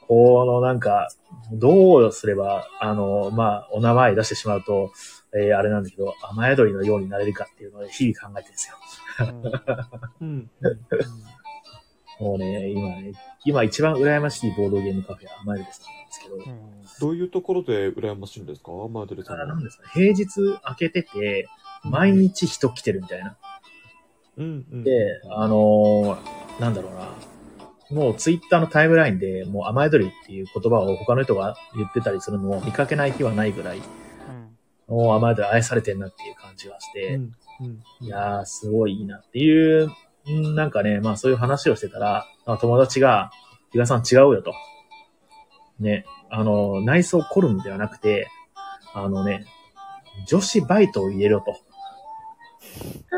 [0.09, 1.09] このなんか、
[1.53, 4.93] どうすれば、あの、まあ、お名前出してしまうと、
[5.35, 8.77] えーあれなんだけど、雨宿りのようになれるかっていうのを日々考えてるんですよ。
[10.21, 10.51] うんうん。
[12.19, 13.13] もうね、今ね、
[13.45, 18.71] 今一番羨ましいボードゲームカフェは雨宿りさんなんですけど、うんどういうところで羨ましいんですか？
[18.73, 19.63] マードレさんはあなん。
[19.63, 21.49] ですかね、平日開けてて、
[21.85, 23.37] 毎日人来てるみたいな。
[24.39, 24.85] うんうん。
[24.85, 27.11] で、あのーなんだろうな。
[27.91, 33.85] もうツイッターのタイムラインで、もう雨宿りっていう言葉を他の人が言ってたりするのを見かけない日はないぐらい、うん
[34.89, 37.83] もう雨宿り愛されてんなっていう感じがして、うんうん。
[38.01, 39.93] いやー、すごいいいなっていう、ん
[40.27, 43.31] なんかね、まあそういう話をしてたら、まあ、友達が、
[43.73, 44.55] 比嘉さん違うよと。
[45.79, 48.29] ね、あの、内装コルムではなくて、
[48.95, 49.47] あのね、
[50.27, 51.61] 女子バイトを入れろと。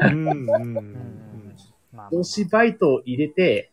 [0.03, 1.57] うんうんううんん。
[1.92, 3.73] まあ女子バイトを入れて、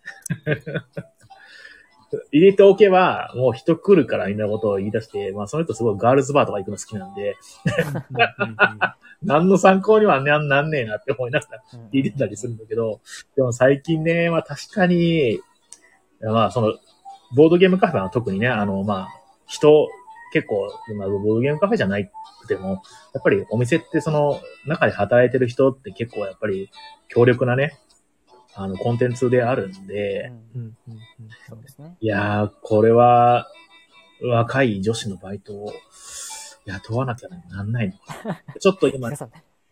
[2.31, 7.35] 入れておけば、もう人来るからみんなことを言い出して、まあその人すごいガールズバーとか行くの好きなんで、
[9.23, 11.87] 何の参考にはなんなんねえなって思いながらうん。
[11.89, 13.01] 聞いてたりするんだけど、
[13.35, 15.39] でも最近ね、まあ確かに、
[16.21, 16.73] まあその、
[17.35, 19.09] ボードゲームカフェは特にね、あの、まあ、
[19.45, 19.89] 人、
[20.31, 26.69] 結構、まあ、ボードゲームカフェじゃないくても、やっぱりお店ってその、中で働いてる人って結構やっぱり
[27.07, 27.77] 強力なね、
[28.55, 30.31] あの、コンテンツであるんで。
[31.99, 33.47] いやー、これは、
[34.23, 35.73] 若い女子のバイトを
[36.65, 38.41] 雇わなきゃなんないのか。
[38.59, 39.31] ちょっと今皆、さん、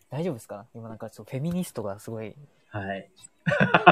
[0.10, 0.66] 大丈夫ですか？
[0.76, 2.36] 今なんかちょっとフェミニストがすごい、
[2.70, 3.10] はい。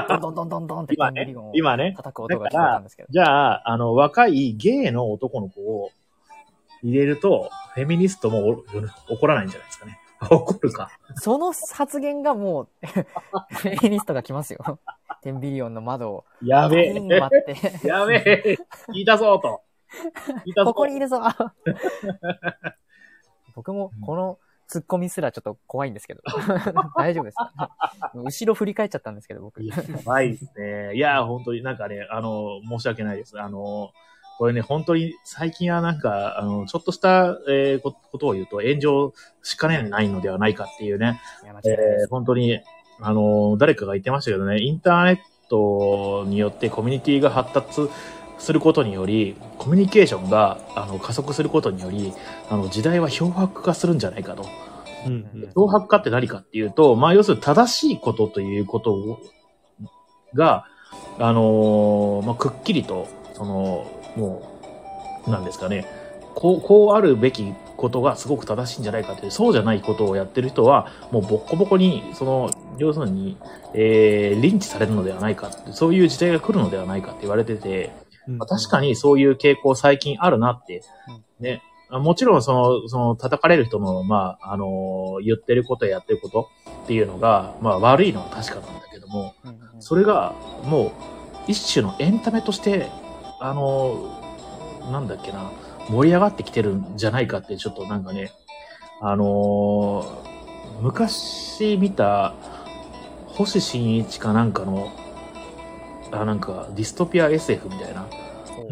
[0.08, 3.08] ドンドンドンドンドンって今ね今ね、叩く音が聞こえたんですけど。
[3.10, 5.90] じゃあ、あの、若いゲイの男の子を
[6.82, 8.64] 入れると、フェミニストもお
[9.14, 9.98] 怒らないんじゃないですかね。
[10.30, 10.90] 怒るか。
[11.16, 14.78] その発言がもう、フェミニストが来ますよ。
[15.22, 16.92] テンビリオンの窓を、やべえ。
[16.92, 17.08] って、
[17.86, 18.58] やべえ。
[18.92, 19.62] 聞いたぞと。
[20.44, 20.72] 聞いたぞ。
[20.72, 21.20] ここにいるぞ
[23.54, 26.22] 僕もこのツッコミすらちょっと怖いんですけど。
[26.96, 27.52] 大丈夫ですか
[28.14, 29.62] 後ろ振り返っちゃったんですけど、僕。
[29.62, 30.96] やばいですね。
[30.96, 33.38] いや、本当になんかね、あの、申し訳ないです。
[33.38, 33.92] あの、
[34.42, 42.60] これね、本当に最近はなんか、あの、ちょっとした、えーこことを言うと炎上しかねないのではないかっていうね、えーす本当に、
[43.00, 47.88] あの、誰かが言ってましたけどね、インターネットによってコミュニティが発達
[48.38, 52.12] することにより、コミュニケーションがあの加速することにより、
[52.50, 54.44] あの時代は漂白化するんじゃないかと。
[55.06, 55.52] うんうん。
[55.54, 59.20] 漂白化って何かっていうと、まあ要するに正しいことということを
[60.34, 60.66] が、
[61.20, 64.42] あのーまあ、くっきりと、その、も
[65.26, 65.86] う、なんですかね、
[66.34, 73.36] こう、こうあるべきことがすごく正しいんじゃないかという、そうじゃないことをやってる人は、もうボッコボコに、その、要するに、
[73.74, 77.92] えー、リンチされるのではないかって、そういう時代が来るのではないかって言われてて、
[78.28, 78.38] うん。
[78.38, 80.82] まあ確かにそういう傾向最近あるなって、
[81.40, 81.62] ね。
[81.90, 86.48] あもちろんその、その叩かれる人の、まあ、あの言ってることやってること
[86.84, 89.34] っていうのが、まあ悪いのは確かなんだけども、
[89.78, 90.32] それが
[90.64, 90.92] もう
[91.48, 92.88] 一種のエンタメとして、
[93.44, 94.20] あの
[94.92, 95.50] なんだっけな、
[95.88, 98.30] 盛り上がってきてるんじゃないかってちょっとなんかね、
[99.00, 100.22] あの
[100.80, 102.34] 昔見た
[103.26, 104.92] 星新一かなんかの、
[106.12, 108.06] あ、なんかディストピア SF みたいな、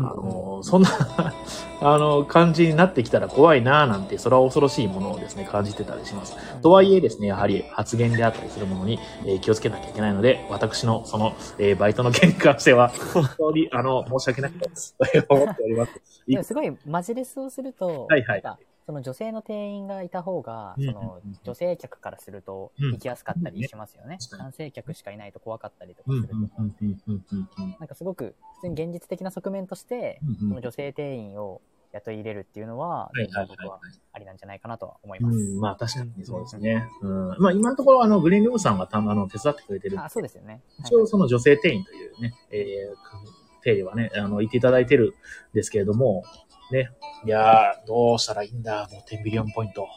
[0.03, 0.89] あの、そんな、
[1.81, 6.37] あの、感じになってきたら怖いなぁなんて、それは恐ろしいものをですね、感じてたりします。
[6.63, 14.97] とはいえですね、やはり発言であったりするものに、えー気をつけなきゃいけないので、私のその、えーバイトの件に関しては、本当に、あの、申し訳ないです。
[15.29, 15.93] と思っております。
[16.43, 18.43] すごいマジレスをすると、はいはい
[18.87, 24.19] その女性の店員がいた方が、うんその女性客からするとうん行きやすかったりしますよね。
[24.39, 26.35] 男性客しかいないと怖かったりとかうん、すると。
[26.35, 31.61] うん、うん、うん、うん、うんうんなんかすごく普通に現実的な側面として、うんその女性店員を
[31.93, 33.11] 雇い入れるっていうのは、
[33.49, 33.81] 僕は
[34.13, 35.27] ありなんじゃないかなとは思いうん。
[35.27, 35.39] ます。
[35.39, 36.89] うん、まあ確かにそうですね。
[37.03, 37.29] うん。
[37.39, 40.63] まあ今のところ、あの、グリーンルームさんがたあの、手伝ってくれてるあ、そうですよね。
[40.79, 45.15] 一応その女性店員というね、えー、定理はね、あの、言っていただいてる
[45.53, 46.23] んですけれども、
[46.73, 46.91] ね、
[47.25, 49.89] いやー、どうしたらいいんだ、もう10ビリオンポイント。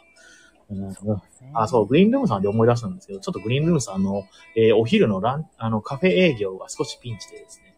[0.70, 1.22] うん。
[1.54, 4.24] あ、そう、グリーンルームさんで思い出したんですけど、ちょっとグリーンルームさんの、
[4.56, 7.74] えーお昼のラン、あの、カフェ営業が少しピンチでですね、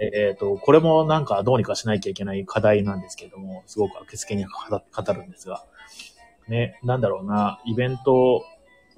[0.00, 5.64] えっ、と、これもなんかどうにかしなきゃいけない課題なんですけれども、すごく受付には語語るんですが、
[6.48, 8.44] ね、なんだろうな、イベント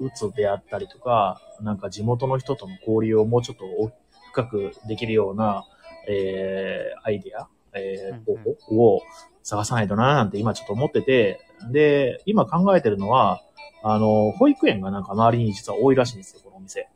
[0.00, 3.64] 打つであったりとか、なんか地元の人との交流をもうちょっと
[4.32, 5.64] 深くできるような、
[6.08, 9.02] えー、アイディア、えー、うんうん方法を
[9.42, 13.40] 探さないとななんて今ちょっと思ってて、で、今考えてるのは、
[13.82, 16.88] あの、保育園がなんか周りに実は多いらしいんですよ、このお店。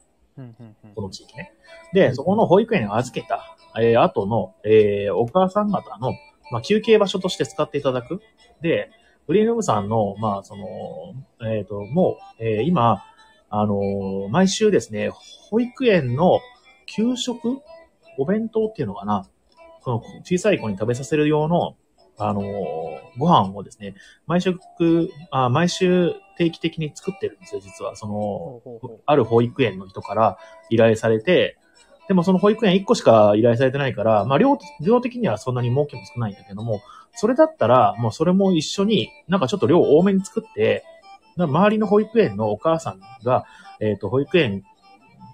[0.94, 1.52] この地域ね。
[1.92, 6.12] で、そこの保育園に預けた、えー、後の、えー、お母さん方の
[6.52, 8.20] まあ、休憩場所として使っていただく。
[8.60, 8.90] で、
[9.26, 11.14] グリーンルームさんの、まあ、その、
[11.50, 13.02] えっ、と、もう、えー今、
[13.48, 15.10] あのー毎週ですね、
[15.50, 16.40] 保育園の
[16.86, 17.60] 給食
[18.18, 19.26] お弁当っていうのかな
[19.84, 21.76] その小さい子に食べさせる用の、
[22.18, 22.82] あのー
[23.18, 23.94] ご飯をですね、
[24.26, 24.58] 毎食、
[25.30, 27.96] あ、毎週定期的に作ってるんですよ、実は。
[27.96, 30.38] その、ある保育園の人から
[30.70, 31.58] 依頼されて、
[32.08, 36.80] でもその保育園1個しか依頼されてないから、まあ量、量的にはそんなに儲けも少ないんだけども、
[37.14, 40.84] それだったら、もうそれも一緒に、なんかちょっと量多めに作って、
[41.36, 43.44] な周りの保育園のお母さんが、
[43.80, 44.64] えっ、と、保育園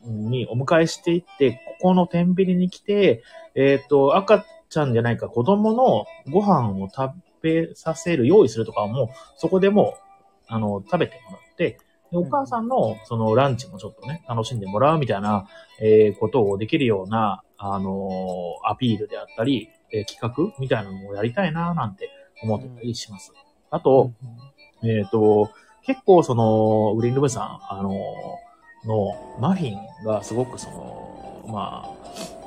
[0.04, 3.22] にお迎えしていって、ここの天秤に来て、
[3.54, 7.12] えっ、と、赤ちゃんじゃないか、子供のご飯を食
[7.42, 10.00] べさせる、用意するとかも、そこでもう、
[10.48, 11.78] あの、食べてもらって、
[12.10, 15.46] で、お母さんの、その、ランチもちょっとね、楽しんでもらうみたいな、
[15.80, 22.10] えーことをできるような、あのーアピールであったり、えー企画みたいなのをやりたいな、なんて
[22.42, 23.32] 思ってたりします。
[23.70, 24.12] あと、
[24.82, 25.50] えっ、と、
[25.84, 27.94] 結構その、グリーンルームさん、あのー
[28.86, 31.17] のマフィンがすごくその、
[31.48, 31.84] ま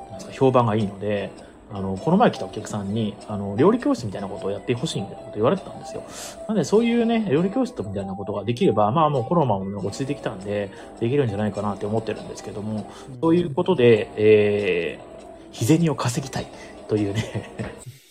[0.09, 1.31] あ、なんか評判がいいので、
[1.73, 6.03] あの、この前来たお客さんに、あの、料理教室みたいなことをやってほしいみたいなこと言われてたんですよ。
[6.47, 16.47] なんで、そういうね、料理教室みたいなことができれば、まあもうコロナも落ち着いてきたんで、できるんじゃないかなって思ってるんですけども、そういうことで、えー、日銭を稼ぎたい
[16.89, 17.49] というね、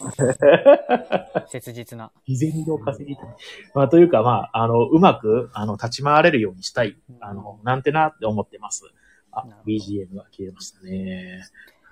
[1.49, 2.11] 切実な。
[2.27, 3.27] 日銭を稼ぎたい。
[3.75, 8.85] まあ、というか、まあ、あの、うまく、あの、立ち回れるようにしたい、あの、なんてなって思ってます。
[9.33, 11.43] あ BGM が消えましたね。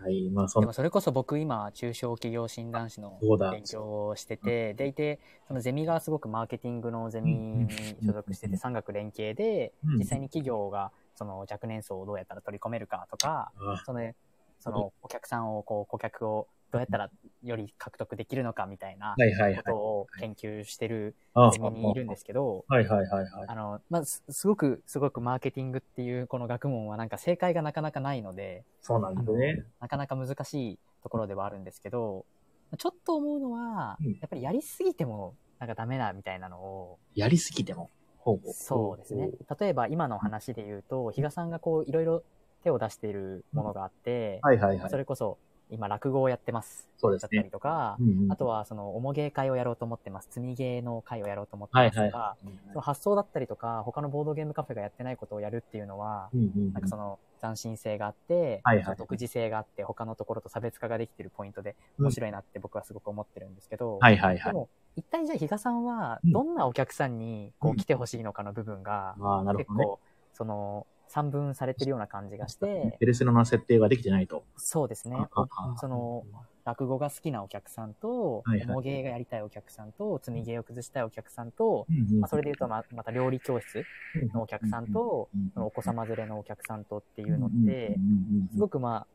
[0.01, 3.19] はい、まあ、そんでもそれこそ僕今、中小企業診断士の
[3.51, 7.69] 勉強をしてて、でいて、そのゼミがすごくマーケティングのゼミに
[8.07, 14.13] 所属してて、産学連携で、うん実際に企業がその若年層をどうやったら取り込めるかとか、あその、
[14.61, 17.11] そのお客さんを、こう、顧客をどうやったら
[17.43, 19.17] より獲得できるのかみたいな
[19.57, 23.29] ことを研究してるあゼミにいるんですけど、はいはいはいはい。
[23.49, 29.65] あの、まあ、すすごく、すごくマーケティングっていうこの学問はなんか正解がなかなかないので、そうなんですね。
[29.81, 32.27] なかなか難しいところではあるんですけど、
[32.77, 37.89] ちょっと思うのはうん、やっぱりやりすぎてもなんかダメだみたいなのを、やりすぎても？
[38.53, 39.31] そうですね。
[39.59, 42.23] 例えば今の話で言うと、比嘉さんがこういろいろ
[42.63, 44.43] 手を出しているものがあって、
[44.91, 44.99] そ。
[44.99, 45.39] れこそ
[45.71, 46.89] 今落語をやってます。
[46.97, 47.51] そうですねだったり。
[47.51, 50.29] とか、うんうんあとはその、おも芸会をやろうと思ってます。
[50.31, 52.37] 積み芸の会をやろうと思ってますとか、はいは
[52.69, 64.53] その発想だったりとか、他のボードゲームカフェがやってないことをやるっていうのは、うんうんうんなんかその斬新性があって、はいはい独自性があって、他のところと差別化ができてるポイントで面白いなって僕はすごく思ってるんですけど、はいはいはい。
[64.53, 69.15] でも、一体じゃあ比嘉さんは、うんどんなお客さんにこううん来てほしいのかの部分が。
[69.57, 70.01] 結構、
[70.35, 74.45] その、三分されてるような感じがして、ペルソナの設定ができてないと。
[74.57, 75.17] そうですね。
[75.81, 76.25] その、
[76.65, 78.69] 落語が好きなお客さんと、はいはい。
[78.69, 81.87] おも芸がやりたいお客さんと、積み芸を崩したいお客さんと、
[82.21, 83.85] まあ、それで言うとま、また料理教室
[84.35, 87.99] のお客さんと、そのお子様連れのお客さんとってっいうのって、
[88.53, 89.07] すごく、くまあ、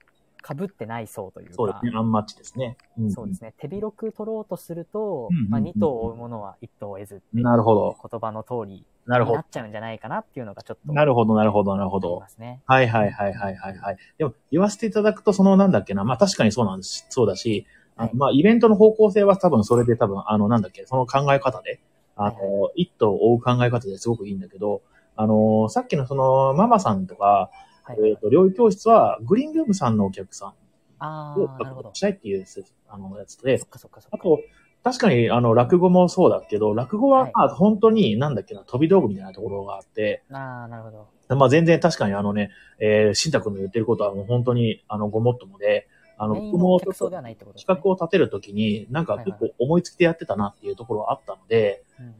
[0.46, 1.92] 被ってない層というかそうです、ね。
[1.96, 2.78] アンマッチですね。
[3.00, 3.54] んそうですね。
[3.58, 7.96] 手広く取ろうとするとうんうんうん、まあ、二頭を追うものは一頭を得ずっていうなるほど。
[8.10, 9.46] 言葉の通りなるほどになっ。
[9.50, 12.30] ちゃうんじゃないかなっていうのがちょっとなるほど、なるほど、なるほありどま。
[12.30, 12.62] すね。
[12.66, 13.98] はいはいはいはいはいはい。
[14.18, 21.80] でも、言わせていただくと、そのなんだっけな、まあ確かにそうなんです、そうだし、あのはいまあイベントの方向性は多分それで多分、あのなんだっけ、その考え方で、
[22.16, 24.82] あはいの、一頭を追う考え方ですごくいいんだけど、
[25.16, 27.52] あの、さっきのそのママさんとか、
[27.84, 27.98] はい。
[28.10, 30.54] えっ、と、料理教室は、グリーンルームさんのお客さんを
[31.00, 31.92] ああ、なるほど。
[31.94, 32.46] したいっていう、
[32.88, 34.18] あの、やつでそ、っかそっかそっか。
[34.20, 34.40] あと、
[34.84, 41.36] 確かに、あの、落語もそうだけど、落語ははい、まあ、本当に、なんだっけな、飛び道具みたいなところがあって、ああ、なるほど。
[41.36, 46.80] まあ、全然確かにあのね、えー、新太くんの言ってることはもう本当に、あの、ごもっともで、あの、僕も。
[46.80, 52.14] 企画を立てるときに、なんか結構思いつきでやってたなっていうところはあったので、うんうん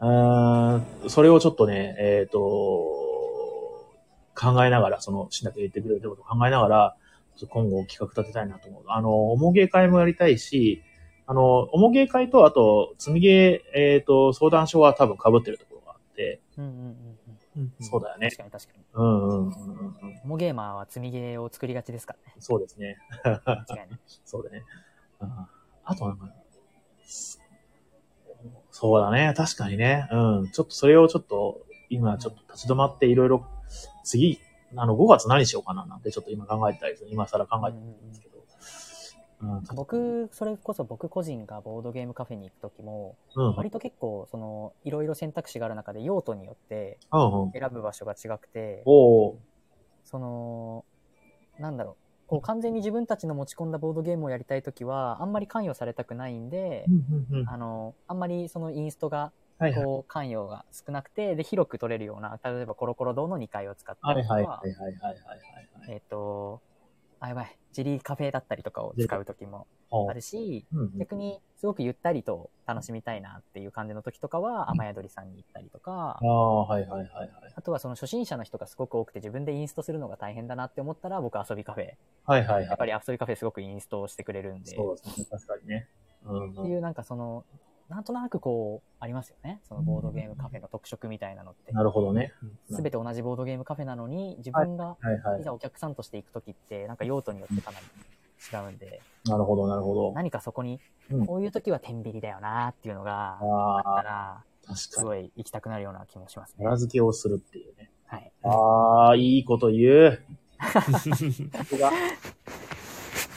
[0.00, 3.13] うーん、それをちょっとね、えっ、と、
[4.34, 6.96] 考えながら、その、新太くん言ってくれることを考えながら、
[7.48, 8.82] 今後企画立てたいなと思う。
[8.88, 10.82] あの、おもげ会もやりたいし、
[11.26, 17.18] あの、おもげ会と、あと、積みげ、えっ、と、相談所は多分被ってるところがあって、うんうんうん
[17.56, 17.72] うん。
[17.80, 18.84] そうだよね確かに確かに。
[18.94, 22.34] うんうんうんうんモゲーマーは積みゲーを作りがちですからね。
[22.40, 22.96] そうですね。
[23.24, 23.36] 間違
[23.74, 23.88] いない。
[24.24, 24.64] そうだね。
[25.20, 25.28] うん
[25.86, 26.32] あとなんか、
[28.70, 29.34] そうだね。
[29.36, 30.08] 確かにね。
[30.10, 30.50] うん。
[30.50, 31.60] ちょっとそれをちょっと、
[31.90, 33.46] 今ちょっと立ち止まっていろいろ、
[34.02, 34.40] 次、
[34.76, 37.10] あの、5月何しようかななんてちょっと今考えてたりする。
[37.10, 38.34] 今更考えてるんですけど。
[39.42, 39.62] うん。
[39.74, 43.56] 僕、それこそ僕個人がボードゲームカフェに行くときも、うん。
[43.56, 46.98] 割と結構、その、いろいろ選択肢がある中で用途によって。
[47.52, 48.82] 選ぶ場所が違くて。
[50.04, 50.84] その、
[51.58, 51.96] なんだろ
[52.26, 56.90] こう完全に自分たちの持ち込んだボードゲームをやりたいときは、あんまり関与されたくないんで、う
[57.34, 59.32] んうんあの、あんまりそのインストが。
[59.58, 65.18] こう、関与が少なくて、で、広く取れるような、例えばコロコロ堂の2階を使ったはいりとか、はいはいはいはいはい
[65.80, 65.92] はい。
[65.92, 66.60] えっ、と、
[67.20, 69.66] あ、やばい、ジリーカフェだったりとかを使うときも
[70.08, 77.30] あるし、うんうん逆にすごくゆったりと楽しみたいなっていう感じの時とかは、雨宿りさんに行ったりとかあ、あ、はいはいはいはい。
[77.54, 81.94] あとはその初心者の人がすごく多くて自分でインストするのが大変だなって思ったら、僕遊びカフェ。
[82.26, 82.64] はいはいはい。
[82.66, 85.26] やっぱり遊びカフェすごくインストをしてくれるんで、そうですね。
[85.30, 85.88] 確かにね。
[86.26, 86.50] うんうん。
[86.50, 87.46] っていうなんかその、
[87.88, 89.60] なんとなくこう、ありますよね。
[89.68, 91.72] そのボードゲームカフェの特色みたいなのって。
[91.72, 92.32] なるほどね。
[92.70, 95.44] すべて同じボードゲームカフェなのに、自分がはいはいい。
[95.44, 97.86] ざお客さんとして行くときって、なんか用途によってかなり
[98.52, 100.12] 違うんで、なるほどなるほど。
[100.12, 100.80] 何かそこに
[101.10, 104.76] うん、こういうときは天秤だよなっていうのが、あああ、ったら、確かに。
[104.78, 106.64] すごい行きたくなるような気もしますね。
[106.64, 107.90] 裏付けをするっていうね。
[108.06, 108.32] はい。
[108.42, 110.22] ああ、いいこと言う。
[110.58, 111.10] さす
[111.78, 111.90] が。
[111.90, 111.94] さ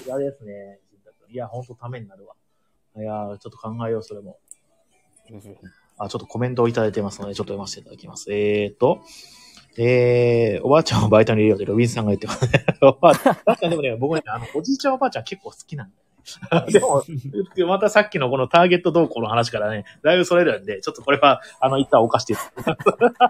[0.03, 0.79] すがですね。
[1.29, 2.35] いや、ほんとためになるわ。
[2.97, 4.39] いや、ちょっと考えよう、それも。
[5.97, 8.31] あ、ちょっとコメントをいただいてますので、ちょっと読ませていただきます。
[8.31, 9.01] えーと、
[9.77, 12.65] えー、おばあちゃんをバイトに入れようってロビンさんが言ってます ね。
[12.81, 16.07] おばあちゃん確かにでもね、僕ね、あの、おじいちゃんおばあちゃん結構好きなんだよね。
[17.55, 22.35] でも、またさっきのこのターゲット動向の話からね、だいぶそれるんで、ちょっとこれは、あの、一旦おかして。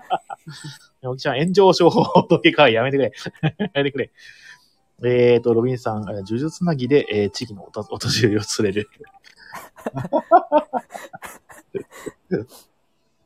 [1.04, 3.12] おじちゃん、炎上商法時計会やめてくれ。
[3.60, 4.12] やめてくれ。
[5.04, 8.90] えーと、ロビンさん、えー呪術つなぎで、えー地域のお年寄りを連れる。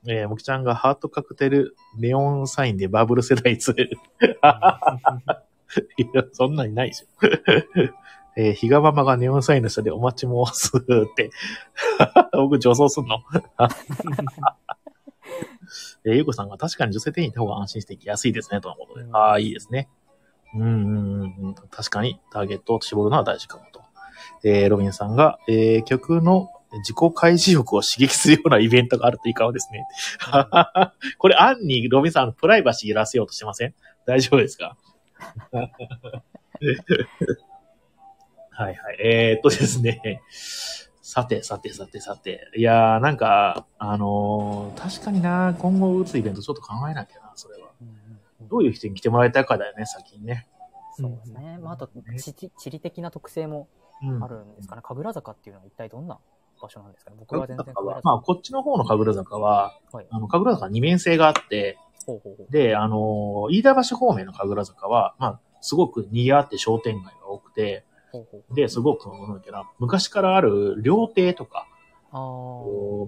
[0.07, 3.99] えー、もきちゃんがハートカクテル、ネオンサインでバブル世代連れる。
[5.97, 7.07] いや、そんなにないでしょ。
[8.37, 10.81] えー、比嘉ママがネオンサインの下でお待ち申すっ
[11.15, 11.29] て。
[12.33, 13.19] 僕、女装すんの
[16.03, 19.01] えー、ゆうこさんが確かに女性店員いた方が安心して行きやすいですね、とのことで。
[19.01, 19.87] うんああ、いいですね。
[20.55, 21.55] うんうんうんうん。
[21.69, 23.81] 確かにターゲットを絞るのは大事かもと。
[24.43, 29.85] えー、ロビンさんが、えー、曲の自己開示欲を刺激するようなイベントがあるといいかもですね。
[31.19, 33.75] これ、案にロビンさん、プライバシーいらせようとしてません？
[34.05, 34.77] 大丈夫ですか？
[38.51, 38.97] はいはい。
[39.03, 40.21] えー、っとですね。
[41.01, 42.49] さて、さて、さて、さて。
[42.55, 47.69] いやー、なんか、あのー確かにな、今後打つイベントちょっと考えなきゃな、それは。
[48.49, 50.47] どういう人に来てもらいたいかだよね、先にね。
[50.97, 51.57] そうですね。
[51.61, 51.89] まあ、あと、
[52.57, 53.80] 地理的な特性もうん。
[54.21, 54.81] あるんですかね。
[54.83, 56.19] 神楽坂っていうのは一体どんな
[56.61, 57.17] 場所なんですかね。
[57.19, 58.01] 僕は全然神楽坂。
[58.03, 60.07] まあ、こっちの方の神楽坂は、はい。
[60.09, 62.51] あの、神楽坂は二面性があって、ほうほうほう。
[62.51, 69.09] で、あのー飯田橋方面の神楽坂は、まあ、すごく賑わって商店街が多くて、ほうほうで、すごく、
[69.79, 71.67] 昔からある料亭とか、
[72.11, 72.19] ま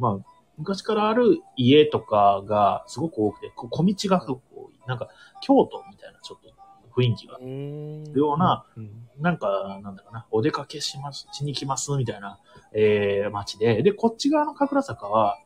[0.10, 0.18] あ、
[0.58, 4.88] 昔からある家とかがすごく多くて、小道がすごく多い。
[4.88, 5.10] なんか、
[5.42, 6.53] 京都みたいなちょっと
[6.96, 7.40] 雰囲気が。
[7.40, 9.08] ような、うん。
[9.20, 12.40] なんか、なんだかな、お出かけします、しに来ます、みたいな、
[12.74, 15.40] えー、街で、で、こっち側の神楽坂は、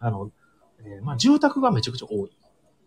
[0.00, 0.30] あの、
[0.84, 2.36] えーまあ、住宅がめちゃくちゃ多い。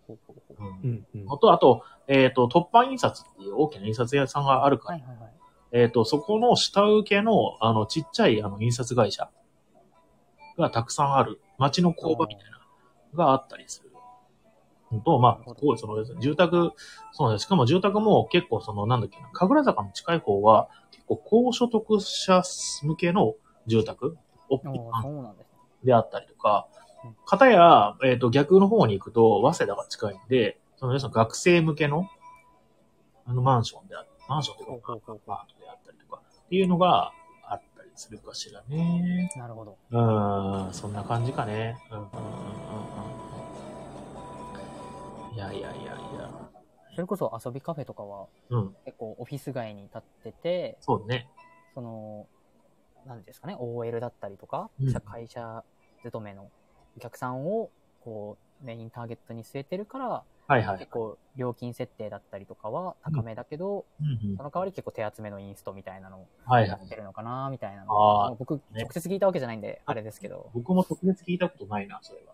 [0.08, 0.18] ほ
[0.60, 0.68] うん。
[0.68, 1.34] うんうん。
[1.34, 5.34] あと、あと、えっ、と、突版印刷っていう大きな印刷屋さんがあるから、はいはいはい。
[5.72, 9.30] えっ、と、そこの下請けの、あの、ちっちゃい、あの、印刷会社
[10.58, 12.60] がたくさんある、町の工場みたいな、
[13.14, 13.87] があったりする。
[14.92, 16.72] のと、まあ、すごい、その、住宅、
[17.12, 17.44] そうなんです。
[17.44, 22.42] しかも住宅も結構、その、なんだっけな、神楽坂の近い方は、結構高所得者
[22.84, 23.36] 向けの
[23.66, 24.18] 住宅、
[25.84, 26.68] であったりとか
[27.04, 32.10] うん、かたや、えっ、と、逆の方に行くと、早稲田が近いんで、その、要するに学生向けの、
[33.26, 37.12] あの、マンションであマンションというか、パートであったりとか、っていうのが
[37.44, 39.30] あったりするかしらね。
[39.38, 39.78] なるほど。
[39.92, 41.78] うーん、そんな感じかね。
[41.92, 43.27] うん、うん、うん、うん。
[45.38, 45.86] いやいやいやい
[46.20, 46.32] や。
[46.96, 51.30] それこそ遊びカフェとかはうん、結構オフィス街に立ってて、そうね。
[51.76, 52.26] その、
[53.06, 55.64] なんですかね、OL だったりとかうん、社会社
[56.04, 56.50] 勤めの
[56.98, 57.70] お客さんを、
[58.04, 60.90] こう、メインターゲットに据えてるから、はいはい結。
[60.92, 66.70] 構料金設定だったりとかは高めだけど、うんうんその代わり結構手厚めのインストみたいなのをはいはい。
[66.70, 72.34] やってるのかな、みたいなのあーを僕、ね直接聞いたわけじゃないんで、あれですけど、僕も特別聞いたことないな、それは。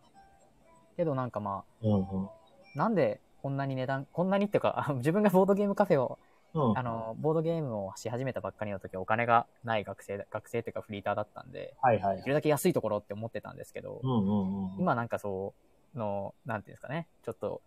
[0.96, 2.30] けどなんかまうんあ、
[2.76, 6.20] なんでこんなに値段、こんなにっていうか、自分がボードゲームカフェを
[6.54, 6.70] うん。
[6.70, 6.78] うん。
[6.78, 12.28] あの、ボードゲームをし始めたばっかりの時はお金がない学生だ、学生っていうかフリーターだったんで、はいはいでき。
[12.28, 14.80] るだけ安いところって思ってたんですけど、うんうんうん。
[14.80, 15.54] 今なんかそ
[15.96, 17.62] う、の、なんていうんですかね、ちょっと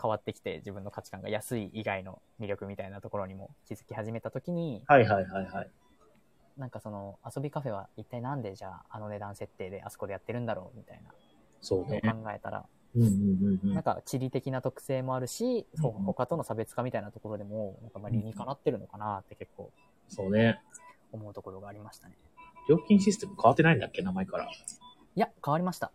[0.00, 5.70] 変わってきて自分の価値観が安い以外の魅力みたいなところにも気づき始めた時に、はいはいはいはい。
[6.56, 11.10] なんかその遊びカフェは一体なんでじゃああの値段設定であそこでやってるんだろうみたいな
[11.60, 12.00] そうね。
[12.00, 19.70] 考えたら、なんか地理的な特性もあるし、そううん他との差別化みたいなところでも、なんかまあ理にかなってるのかなって結構
[20.08, 20.60] そうね。
[21.12, 22.16] 思うところがありましたね。
[22.68, 24.02] 料金システム変わってないんだっけ？
[24.02, 24.44] 名前から。
[24.44, 24.48] い
[25.14, 25.92] や、変わりました。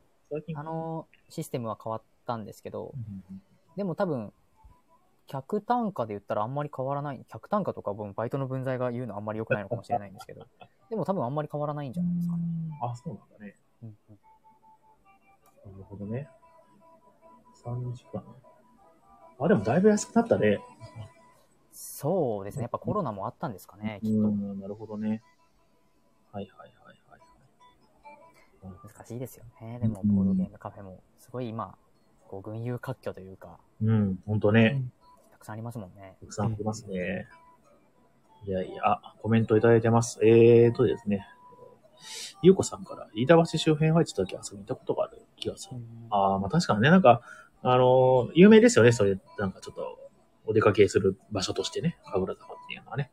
[0.55, 3.41] あの、システムは変わったんですけどう、ん
[3.75, 4.33] でも多分、
[5.27, 7.25] 客単価で言ったらあんまり変わらない。
[7.29, 10.45] 客単価とか僕バイトの分際が言うのあんまり良くないのかもしれないんですけど、
[10.89, 12.43] でも多分あんまり変わらないんじゃないですかね。
[12.81, 13.55] あ、そうなんだね。
[13.83, 14.19] うんうん
[15.71, 16.29] なるほどね。
[17.65, 18.23] 3時間。
[19.39, 20.59] あ、でもだいぶ安くなったね。
[21.71, 22.63] そうですね。
[22.63, 24.19] やっぱコロナもあったんですかね、きっと。
[24.19, 25.21] うん、なるほどね。
[26.31, 27.19] はいはいはいはい。
[28.93, 29.79] 難しいですよね。
[29.79, 31.77] でも、うんボードゲームカフェも、すごい今、
[32.27, 34.83] こう、群雄割拠というか、うん、ほんとね。
[35.31, 36.17] たくさんありますもんね。
[36.21, 37.27] たくさんありますね。
[38.45, 40.19] いやいや、あ、コメントいただいてます。
[40.23, 41.27] えーとですね。
[42.41, 45.77] ゆうこさんから、飯田橋周辺は一度だけ遊びに行ったことがある気がする。
[46.09, 47.21] ああ、まあ確かにね、なんか、
[47.67, 49.99] あのー有名ですよね、そういう、なんかちょっと、
[50.45, 53.11] お出かけする場所としてね、神楽坂っていうのはね。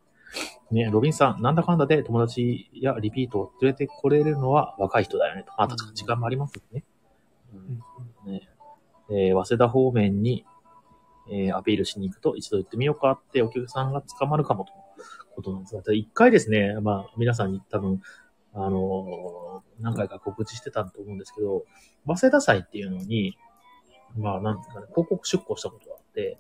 [0.71, 5.53] ね、ロビンさん、なんだかんだで友達やリピートを連れてこれるのは若い人だよねと。
[5.57, 6.85] あ、確かに時間もありますよね。
[8.27, 8.49] うんね
[9.11, 10.47] えー早稲田方面に、
[11.31, 14.73] えーアピールしに行くと一度行ってみようかってお客さんが捕まるかもと
[15.35, 18.01] ことなんですが、一回ですね、まあ皆さんに多分、
[18.55, 21.65] あのー何回か告知してたと思うんですけど、
[22.07, 23.37] 早稲田祭っていうのに、
[24.17, 26.39] まあなんかね、広告出稿したことがあって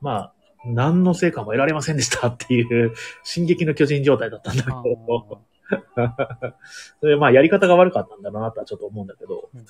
[0.00, 0.34] まあ、
[0.64, 5.38] 何の成果も得られませんでしたっていう、 進撃の巨人状態だったんだけあど、ー。
[7.00, 9.66] それまあやり方が悪かったんだろうなとはちょっと思うんだけど、うんうんうん。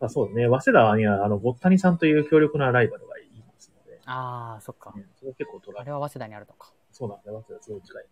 [0.00, 4.92] まあそうね、早稲田にはあの、ごったにさんという強力なライバルがいますので、あー、そっか。
[4.96, 6.72] ねそれ結構取られあれは早稲田にあるのか。
[6.90, 8.04] そうなんだよ、早稲田すごい近い。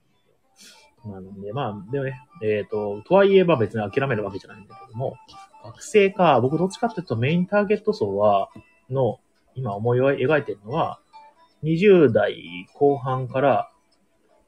[1.43, 5.17] で、まあ、でもね、えっ、と、とはいえば別に諦めるわけじゃないんだけども、
[5.65, 8.51] 学生か、僕どっちかっていうとメインターゲット層は、
[8.91, 9.21] の、
[9.55, 11.01] 今思い描いてるのは、
[11.63, 13.71] 20代後半から、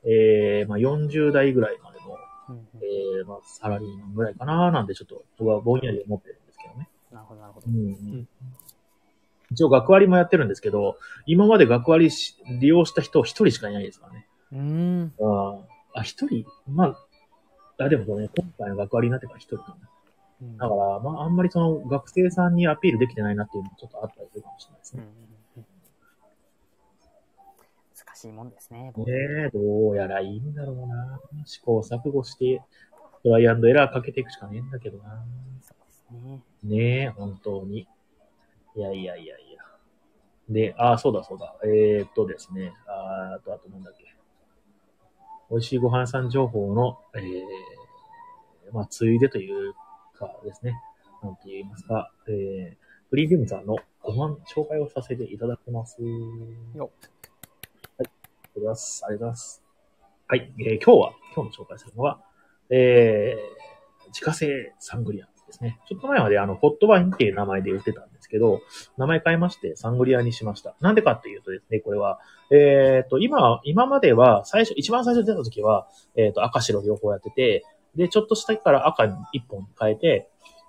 [0.05, 2.17] えー、まあ40代ぐらいまでの、
[2.49, 6.89] うんうんえー、まあサラリーマンぐらいかななんでちょっと、僕はぼんやり思ってるんですけどね。
[7.11, 7.71] なるほど、なるほどう。
[7.71, 8.29] ん
[9.53, 14.27] 一応学割もやってるんですけど、今まで学割し利用した人一人しかいないですからね。
[14.53, 15.13] うーん。
[15.21, 15.59] あ
[15.97, 16.97] あ、一人ま
[17.79, 19.89] あ、あ、でもね、今回の学割になってから一人かな。
[20.43, 25.03] うんだから、まあ、あんまりその学生さんにアピールできてないなっていうのもちょっとあったりするかもしれないですね。
[25.03, 25.37] んうん
[27.97, 28.93] 難しいもんですね。
[28.95, 29.05] ね
[29.47, 31.21] え、どうやらいいんだろうな。
[31.47, 32.63] 試行錯誤して、
[33.23, 35.25] トライアンドエラーかけていくしかねえんだけどな。
[35.63, 36.43] そうですね。
[36.63, 37.89] ねえ、本当に。
[38.77, 39.63] いやいやいやいや。
[40.51, 41.57] で、あ、そうだそうだ。
[41.65, 42.75] えー、っとですね。
[42.87, 44.06] あーあと、あとなんだっけ。
[45.51, 49.75] 美味しいご飯屋さん情報の、えー、まあ、ついでという
[50.19, 50.75] かですね。
[51.23, 52.11] なんて言いますか。
[52.29, 52.77] えー、
[53.11, 55.99] フリーディムさんのご飯紹介をさせていただきます。
[56.03, 56.07] よ
[56.77, 56.91] はい。
[57.99, 58.11] ありがと
[58.55, 59.03] うございます。
[59.05, 59.63] ありがとうございます。
[60.27, 60.53] はい。
[60.59, 62.21] えー今日は、今日の紹介するのは、
[62.71, 65.79] えー、自家製サングリアですね。
[65.89, 68.61] ちょっと前まであの、ホットワインっていう名前で売ってたんですですけど、
[68.99, 70.75] 名前変えましてサングリアにしました。
[70.81, 72.19] なんでかっていうとですね、これは、
[72.51, 77.65] えっ、と、今、今までは最初、一番最初出た時は、えっ、と、赤白両方やってて、
[77.95, 80.29] で、ちょっと下から赤に一本変えて、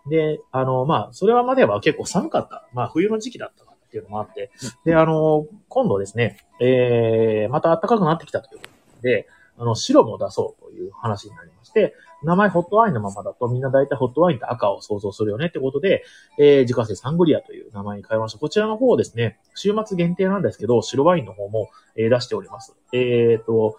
[0.09, 2.65] で、あの、まあ、それはまでは結構寒かった。
[2.73, 4.51] まあ、冬の時期だったかっていうのもあって、
[4.85, 9.27] で、あの、今度ですね、えー、また暖かくなってきたということで、
[9.57, 16.03] あの、白も出そうという話になりまして、名前ホットワインのままだとみんな大体ホットワインって赤を想像するよねってことで、
[16.39, 18.39] えー、自家製サングリアという名前に変えました。
[18.39, 22.75] こちらの方ですね、週末限定なんですけど、白ワインの方も、えー出しております。
[22.93, 23.77] えーと、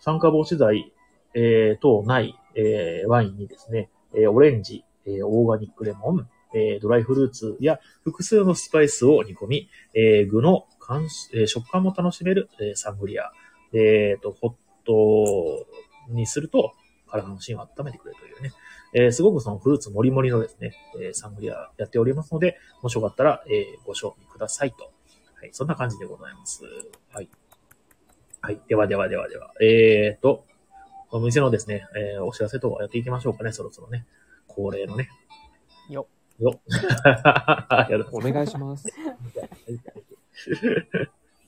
[0.00, 0.92] 酸化防止剤、
[1.34, 13.30] えー、等ない、えーワインにですね、えーオレンジ、えーオーガニックレモン、えードライフルーツや複数のスパイスを煮込み、えー具の感えー食感も楽しめる、えーサングリア。
[13.72, 14.52] えーと、ホッ
[14.88, 15.66] ト
[16.08, 16.72] にすると、
[17.08, 18.52] 体の芯を温めてくれるというね。
[18.94, 24.90] えーすごくそのフルーツもりもりのですね、えーサングリアやっておりますので、もしよかったら、えーご賞味くださいと。
[25.34, 26.62] はい、そんな感じでございます。
[27.12, 27.28] はい。
[28.40, 28.60] はい。
[28.68, 29.52] ではではではでは。
[29.60, 30.44] えーと、
[31.10, 34.06] お店のですね、えーお知らせとかやっていきましょうかね、そろそろね。
[34.46, 35.10] 恒例のね。
[35.90, 36.08] よ。
[36.38, 36.60] よ。
[38.12, 38.88] お願いします。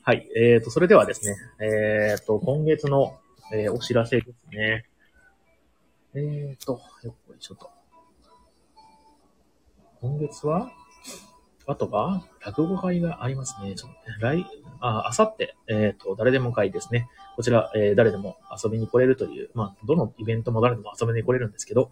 [0.03, 0.29] はい。
[0.37, 3.19] えっ、と、それではですね、えっ、と、今月の、
[3.53, 4.85] えーお知らせですね。
[6.15, 7.69] えっ、と、よっこいしょと。
[10.01, 10.71] 今月は？
[11.67, 13.75] あとは、落語会がありますね。
[13.75, 14.47] ちょっと来、
[14.81, 17.09] あ、あさって、えっ、と、誰でも会ですね。
[17.35, 21.91] こちら、えー誰でも遊びに来れるという、まあ、どのイベントも誰でも遊びに来れるんですけど、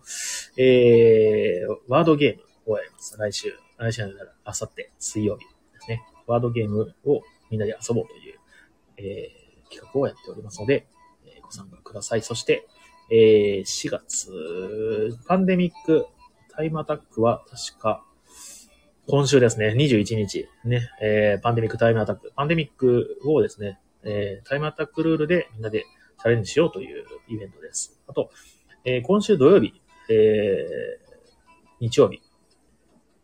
[0.56, 3.16] えー、ワードゲームをやります。
[3.18, 3.52] 来週。
[3.78, 8.38] 来週なら、あさって水曜日ですね、ワードゲームをみんなで遊ぼうという、
[8.96, 10.86] えー、企画をやっておりますので、
[11.48, 12.22] ご参加ください。
[12.22, 12.66] そして、
[13.10, 16.06] えー、4月、パンデミック
[16.54, 18.04] タイムアタックは確か、
[19.06, 25.84] 今週ですね、21日、ね、えー、パンデミックタイムアタック、パンデミックをですね、えー、タイムアタックルールでみんなで
[26.20, 27.98] チャレンジしようというイベントです。
[28.06, 28.30] あと、
[28.84, 29.80] えー今週土曜日、
[30.10, 32.20] えー、日曜日、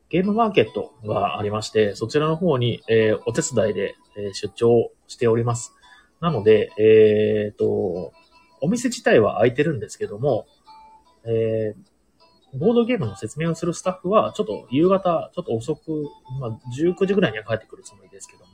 [0.08, 5.74] ゲームマーケットがありまして、そちらの方に、えーお手伝いで、えー出張しております。
[6.24, 8.14] なので、えっ、と、
[8.62, 10.46] お店自体は開いてるんですけども、
[11.24, 11.94] えー
[12.56, 16.04] ボードゲームの説明をするスタッフは、ちょっと夕方、ちょっと遅く、
[16.38, 18.52] まあ、19時ぐらいには帰ってくるつもりですけども、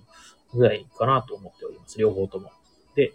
[0.54, 1.98] ぐらいかなと思っております。
[1.98, 2.50] 両方とも。
[2.96, 3.12] で、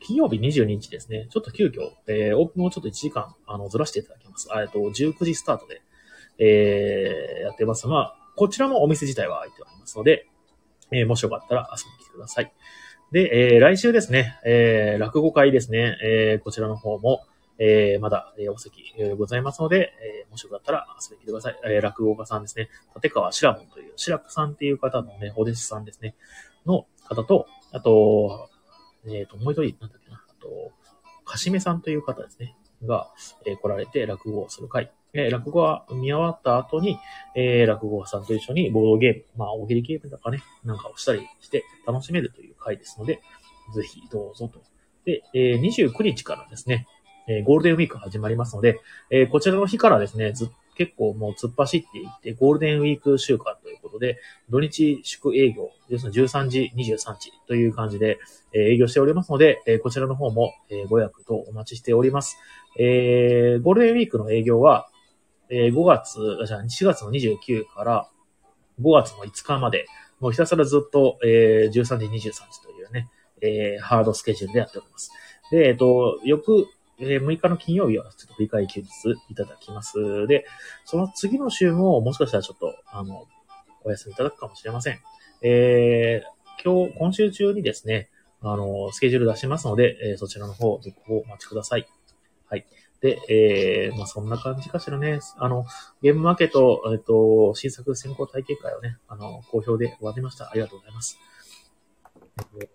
[0.00, 4.48] 金曜日22日ですね、ちょっと急遽、えーオープンをちょっと1時間、あの、ずらしていただきます。
[4.60, 5.82] えっと、19時スタートで、
[6.40, 10.26] えーやってますが、こちらもお店自体は開いておりますので、
[10.90, 12.52] えーもしよかったら遊びに来てください。
[13.12, 17.22] で、えー来週ですね、えー落語会ですね、えーこちらの方も、
[17.58, 21.58] えーまだ、えーお席、えーございますので、えーもしよかったら遊びに来てください。
[21.64, 26.16] えー落語家さんですね、立川志らもんという、志らくさんっていう方のね、お弟子さんですね、
[26.66, 28.50] の方と、あと、
[29.06, 30.72] えっ、と、もう一人、なんだっけな、あと、
[31.24, 33.08] かしめさんという方ですね、が、
[33.46, 34.92] えー来られて落語をする会。
[35.14, 36.98] えー落語が見終わった後に、
[37.34, 43.20] えー落語家さんと一緒にボードゲーム、まあ、大喜利ゲームとかね、なんかをしたりして楽しめるという会ですので、
[43.74, 44.62] ぜひどうぞと。
[45.04, 46.86] で、えー29日からですね、
[47.28, 48.80] えーゴールデンウィーク始まりますので、
[49.10, 58.18] えーこちらの日からですね、ず結構もう突っ走っていって、ゴールデンウィーク週間ということで、土日祝営業、要するに13時、23時という感じで、
[58.52, 62.36] えー営業しておりますので、えーこちらの方も、えーご予約とお待ちしております。
[62.78, 64.88] えーゴールデンウィークの営業は、
[65.50, 68.08] えー5月、じゃあ4月の29から
[68.80, 69.86] 5月の5日まで、
[70.20, 73.08] もうひたすらずっと、えー13時、23時というね、
[73.40, 75.10] えーハードスケジュールでやっております。
[75.50, 76.66] で、えっ、と、翌、
[77.00, 78.88] えー6日の金曜日はちょっと振り替え休日
[79.30, 80.26] いただきます。
[80.26, 80.46] で、
[80.84, 83.26] その次の週ももしかしたらちょっと、あの、
[83.84, 85.00] お休みいただくかもしれません。
[85.42, 91.88] えー、今日、今週中にですね、あの、スケジュール出しますので、えーそちらの方、続報お待ちください。
[92.48, 92.66] はい。
[93.00, 95.20] で、えー、まあ、そんな感じかしらね。
[95.36, 95.66] あの、
[96.02, 100.50] ゲームマーケット、えっ、と、新作先行体験会をね、あの、好評で終わりました。
[100.50, 101.16] ありがとうございます。
[102.60, 102.68] え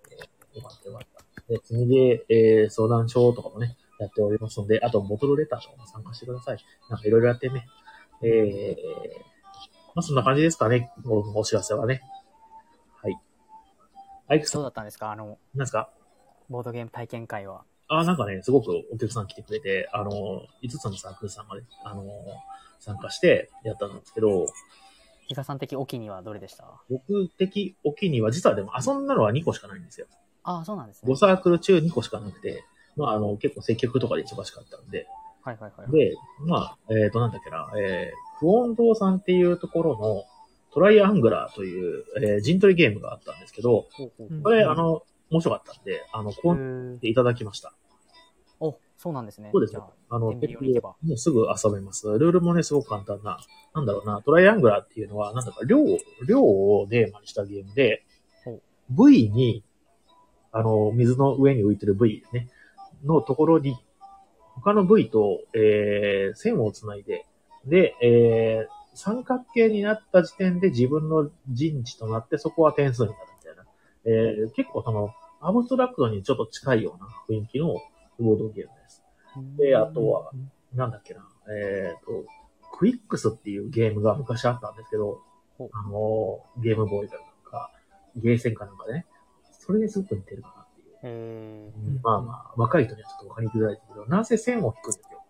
[0.55, 1.43] ー、よかったよかった。
[1.49, 6.57] で、次で、えー、相談書とかもね、やっておりますので、あと、ボトルレターとかも参加してください。
[6.89, 7.67] なんかいろいろやってね。
[8.23, 9.19] えー、
[9.93, 10.89] まあ、そんな感じですかね。
[11.05, 12.01] おお知らせはね。
[13.01, 13.19] はい。
[14.29, 15.11] アイクさ、そうんだったんですか？
[15.11, 15.89] あの、なんですか？
[16.49, 17.65] ボードゲーム体験会は。
[17.87, 22.03] あ、なんかね、すごくお客さん来てくれて、あの、5つのサークルさんまで、あの、
[22.79, 24.47] 参加してやったんですけど、
[25.27, 26.65] 比嘉さん的お気にはどれでした？
[26.89, 30.07] 僕的お気には、実はでも遊んだのは2個しかないんですよ。
[30.43, 31.15] ああ、そうなんですね5。
[31.15, 32.65] サークル中2個しかなくて、
[32.97, 35.07] まあ、あの、結構接客とかで忙しかったんで、
[35.41, 35.91] はいはいはい。
[35.91, 36.15] で、
[36.45, 40.23] まあ、えっ、と、なんだっけな、えー、不音堂さんっていうところの
[40.73, 43.87] トライアングラーという、えー陣取りゲームがあったんですけど、
[44.43, 45.03] これ、あの、
[45.33, 47.73] 面白かったんで、あの、こうへーていただきました。
[48.59, 49.49] お、そうなんですね。
[49.51, 49.93] そうですじゃよ。
[50.09, 52.07] あの、天秤を抜けばもうすぐ遊べます。
[52.07, 53.39] ルールもね、すごく簡単な、
[53.73, 58.05] なんだろうな、トライアングラーっていうのは、なんだか、量を、量をテーマにしたゲームで
[58.45, 58.61] ほ、
[58.91, 59.63] V に、
[60.51, 62.47] あの、水の上に浮いてる V ね、
[63.03, 63.75] のところに、
[64.55, 67.25] 他の V と、えー、線をつないで、
[67.65, 73.63] で、えー、三角形になった時点で自分の陣地となって、そこは点数になるみたいな。
[74.05, 75.09] えー、結構その、
[75.43, 77.75] アブストラクトにちょっと近いような雰囲気の
[78.19, 79.03] ボードゲームです。
[79.57, 80.31] で、あとは、
[80.73, 82.25] なんだっけな、えっ、と、
[82.77, 85.21] クイックスっていうゲームが昔あったんですけど
[85.59, 87.71] あの、ゲームボーイかなんか、
[88.15, 89.05] ゲーセンかなんかでね、
[89.51, 90.97] それですごく似てるかなっていう。
[91.03, 91.71] へ
[92.01, 95.23] まあまあ、若い人にはちょっとわかりづらいですけど、なんせ線を引くんですよ。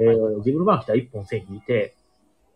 [0.00, 1.94] えー自分の番来たら一本線引いて、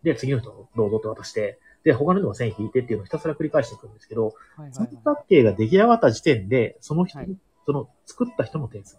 [0.03, 4.25] で、次の人どうぞって渡して、で、他の人も線引いてっていうのをひたすら繰り返していくんですけど、ー。
[4.27, 4.97] はいはい三はい。
[5.05, 7.29] 角形が出来上がった時点で、その人、はい
[7.67, 8.99] その作った人の点数。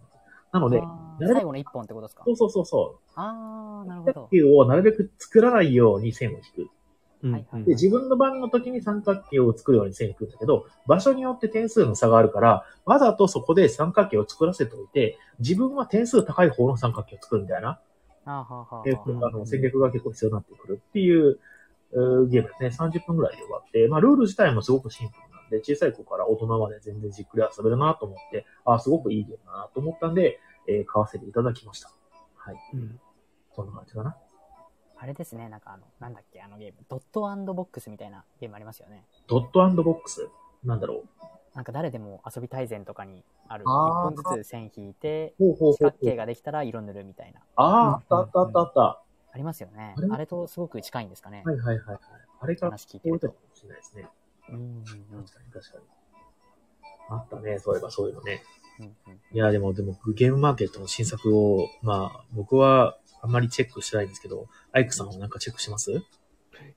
[0.52, 2.24] なので、あーなるべく最後の一本ってことですか？
[2.26, 4.14] そうそうそうそう、ああ、なるほど。
[4.14, 6.70] 三角形をなるべく作らないように線を引く。
[7.22, 17.80] うんはいはいで、自分の番の時に三角形を作るように線を引くんだけど、場所によって点数の差があるから、わざとそこで三角形を作らせておいて、自分は点数高い方の三角形を作るみたいな、
[18.26, 21.40] あーはーはーはあの戦略が結構必要になってくるっていう、
[21.92, 22.88] ゲームですね。
[22.88, 31.92] 30分ぐらいで終わって、まあ、ルール自体もすごくシンプルなんで、小さい子から大人まで全然じっくり遊べるなと思って、あーすごくいいゲームだなと思ったんで、えー買わせていただきました。
[32.36, 32.56] はい。
[32.74, 33.00] うん
[33.56, 34.16] そんな感じかな。
[35.02, 37.22] あれですね、なんかあの、なんだっけ、あのゲーム、ドット
[37.54, 39.06] ボックスみたいなゲームありますよね。
[39.28, 40.30] ドットボックス？
[40.64, 41.56] なんだろう。
[41.56, 47.42] なんか誰でも遊び大全とかにある、一あー本ずつ線引いて、ほうほう四角形ができたら色塗るみたいな。
[47.56, 49.04] ああ、あったあったあったあった。
[49.40, 50.08] ありますよねあれ？
[50.12, 51.44] あれとすごく近いんですかね。
[51.46, 52.00] はいはいはいはい。
[52.42, 53.34] あれが、話聞いてるとか。
[53.34, 54.06] もしれないですね。
[54.50, 55.84] うんうんうん確かに確かに。
[57.10, 58.44] あったね、そういえばそういうのね。
[58.80, 65.92] うんうんいや、でも、でも、ゲームマーケットの新作を、まあ、僕はあんまりチェックしてないんですけど、アイクさんはなんかチェックします？
[65.92, 66.04] い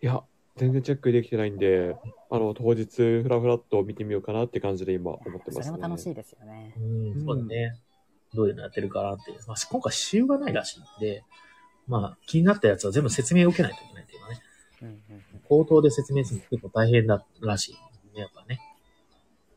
[0.00, 0.22] や、
[0.56, 1.96] 全然チェックできてないんで、
[2.30, 5.64] あの、当日、ふらふらっと見てみようかなって感じで今思ってます、ね。
[5.64, 6.74] それも楽しいですよね。
[6.78, 6.80] う
[7.18, 7.80] ん、そうだね。
[8.34, 9.30] どういうのやってるかなって。
[9.46, 11.22] まあ、今回仕様がないらしいんで、
[11.87, 14.43] まあ、気になったやつは全部説明を受けないといけないっていうのはね。
[14.83, 17.74] うんうんうん口頭で説明するの結構大変だらしい
[18.14, 18.57] ね、やっぱね。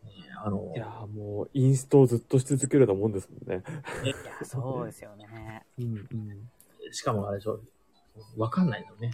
[0.03, 0.11] ね
[0.43, 3.63] あのい、やーもう、インストをずっとし続けるようなもんですもんね。
[4.03, 5.63] いや、そうですよね。
[5.80, 6.91] うんうん。
[6.91, 7.59] しかもあれでしょ、
[8.38, 9.13] わかんないのね。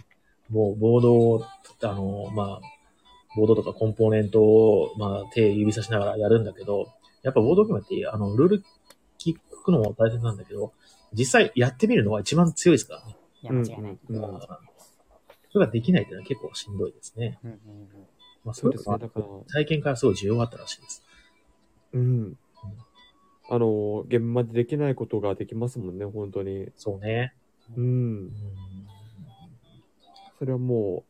[0.50, 1.44] もう、ボードを、
[1.82, 2.60] あの、まあ、
[3.36, 6.92] ボードとかコンポーネントを、まあ、手指さしながらやるんだけど、
[7.22, 8.64] やっぱボードゲームって、あの、ルール
[9.18, 10.72] 聞くのも大切なんだけど、
[11.14, 13.16] 実際やってみるのが一番強いですからね。
[13.42, 13.98] いや、間違いない。
[14.08, 14.40] うんうん
[15.52, 17.38] それができないっていうのは結構しんどいですね。
[17.44, 17.88] うんうんうん
[18.44, 18.96] まあ、そうですね。
[18.96, 21.02] れだから、体験からすごい需要があったらしいです。
[21.92, 22.38] うん。
[23.50, 26.68] あの、現場でできないことができますもんね、本当に。
[26.76, 27.34] そうね。
[27.76, 27.86] うんう。
[28.28, 28.32] ん
[30.38, 31.04] それはも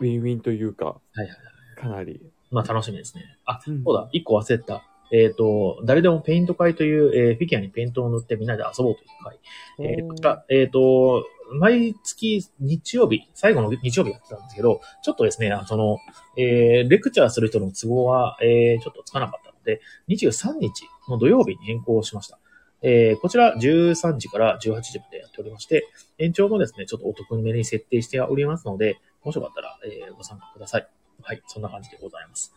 [0.00, 1.28] う、ウィンウィンというか、はいはい。
[1.76, 2.20] かなり。
[2.50, 3.24] まあ楽しみですね。
[3.46, 4.84] あ、うんそうだ、一個忘れてた。
[5.12, 9.38] えっ、と、誰でもペイント会という、えーフィギュアにペイントを塗ってみんなで遊ぼうという会。
[9.78, 11.24] えーこちら、えっ、と、
[11.60, 15.98] 毎月日曜日、最後の日曜日やってたんですけど、ちょっとですね、あその、
[16.36, 22.38] えーレクチャーする人の都合は、えーちょっとつかなかったので、23日の土曜日に変更しました。
[22.82, 25.86] えーこちら13時から18時までやっておりまして、
[26.18, 30.88] 延長もですね、ちょっとお得めに設定しておりますので、もしよかったら、えーご参加ください。
[31.22, 32.54] はい、そんな感じでございます。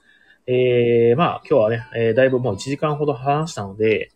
[0.51, 4.11] えー、まあ、今日はね、えーだいぶもう1時間ほど話したので、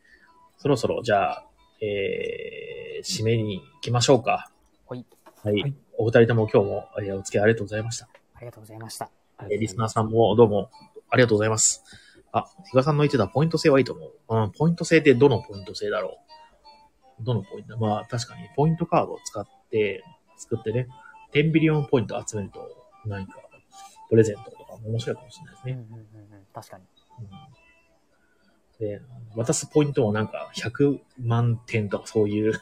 [0.57, 1.45] そろそろ、じゃあ、
[1.79, 4.49] えー、締めに行きましょうか。
[4.87, 5.05] はい。
[5.43, 5.61] はい。
[5.61, 8.09] はいお二人とも今日も、えーお付き合いありがとうございました。
[8.33, 9.11] ありがとうございました。
[9.41, 10.71] えーリスナーさんもどうも
[11.11, 11.83] ありがとうございます。
[12.31, 14.11] あ、比嘉さんの言ってたポイント制はいいと思う。
[14.29, 16.17] うん、ポイント制ってどのポイント制だろ
[17.19, 17.77] うどのポイント？
[17.77, 20.03] まあ確かにポイントカードを使って、
[20.37, 20.87] 作ってね、
[21.35, 22.67] 10 billion ポイント集めると
[23.05, 23.37] 何か
[24.09, 25.73] プレゼントと面白いかもしれないですね。
[25.73, 26.45] うんうんうんうん。
[26.53, 26.83] 確かに。
[27.19, 27.29] うん
[28.79, 29.01] で、
[29.35, 32.53] 渡すポイントもなんか100万点とかそういう、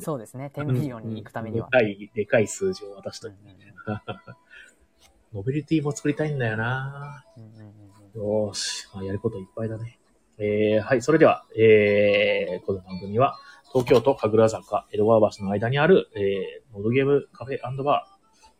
[0.00, 0.50] そうですね。
[0.54, 1.68] 10 million に行くためには。
[1.70, 4.36] でかい、でかい数字を渡しといて、うんうんうん
[5.34, 9.98] ノベリティも作りたいんだよなうんうんうんうんよーし、まあ、やることいっぱいだね。
[10.38, 13.36] えー、はい、それでは、えー、この番組は、
[13.72, 18.17] 東京都神楽坂、江戸川橋の間にある、えー、ボードゲームカフェバー、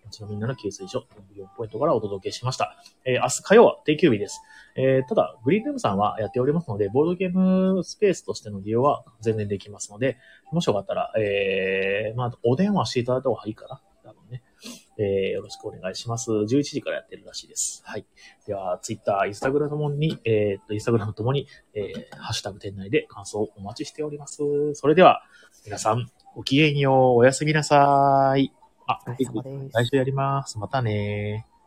[0.09, 1.07] 街のみんなの給水所、
[1.37, 2.77] 4ポイントからお届けしました。
[3.05, 4.41] えー、明日火曜は定休日です。
[4.77, 10.19] えー、ただ、グリーンルームさんはやっておりますので、ボードゲームスペースとしての利用は全然できますので、
[10.53, 13.81] もしよかったら、えー、まあ、お電話していただいた方がいいかな。
[14.05, 14.43] 多分ね。
[14.99, 16.31] えー、よろしくお願いします。
[16.31, 17.83] 11時からやってるらしいです。
[17.85, 18.07] はい。
[18.47, 24.43] では、ツイッター、インスタグラムともに、えーっと、インスタグラムともに、えー、ハッシュタグ店内で感想をお待ちしております。
[24.75, 25.23] それでは、
[25.65, 28.53] 皆さん、ごきげんよう、おやすみなさい。
[28.91, 30.59] あお疲れ様です来週やります。
[30.59, 31.58] またねー。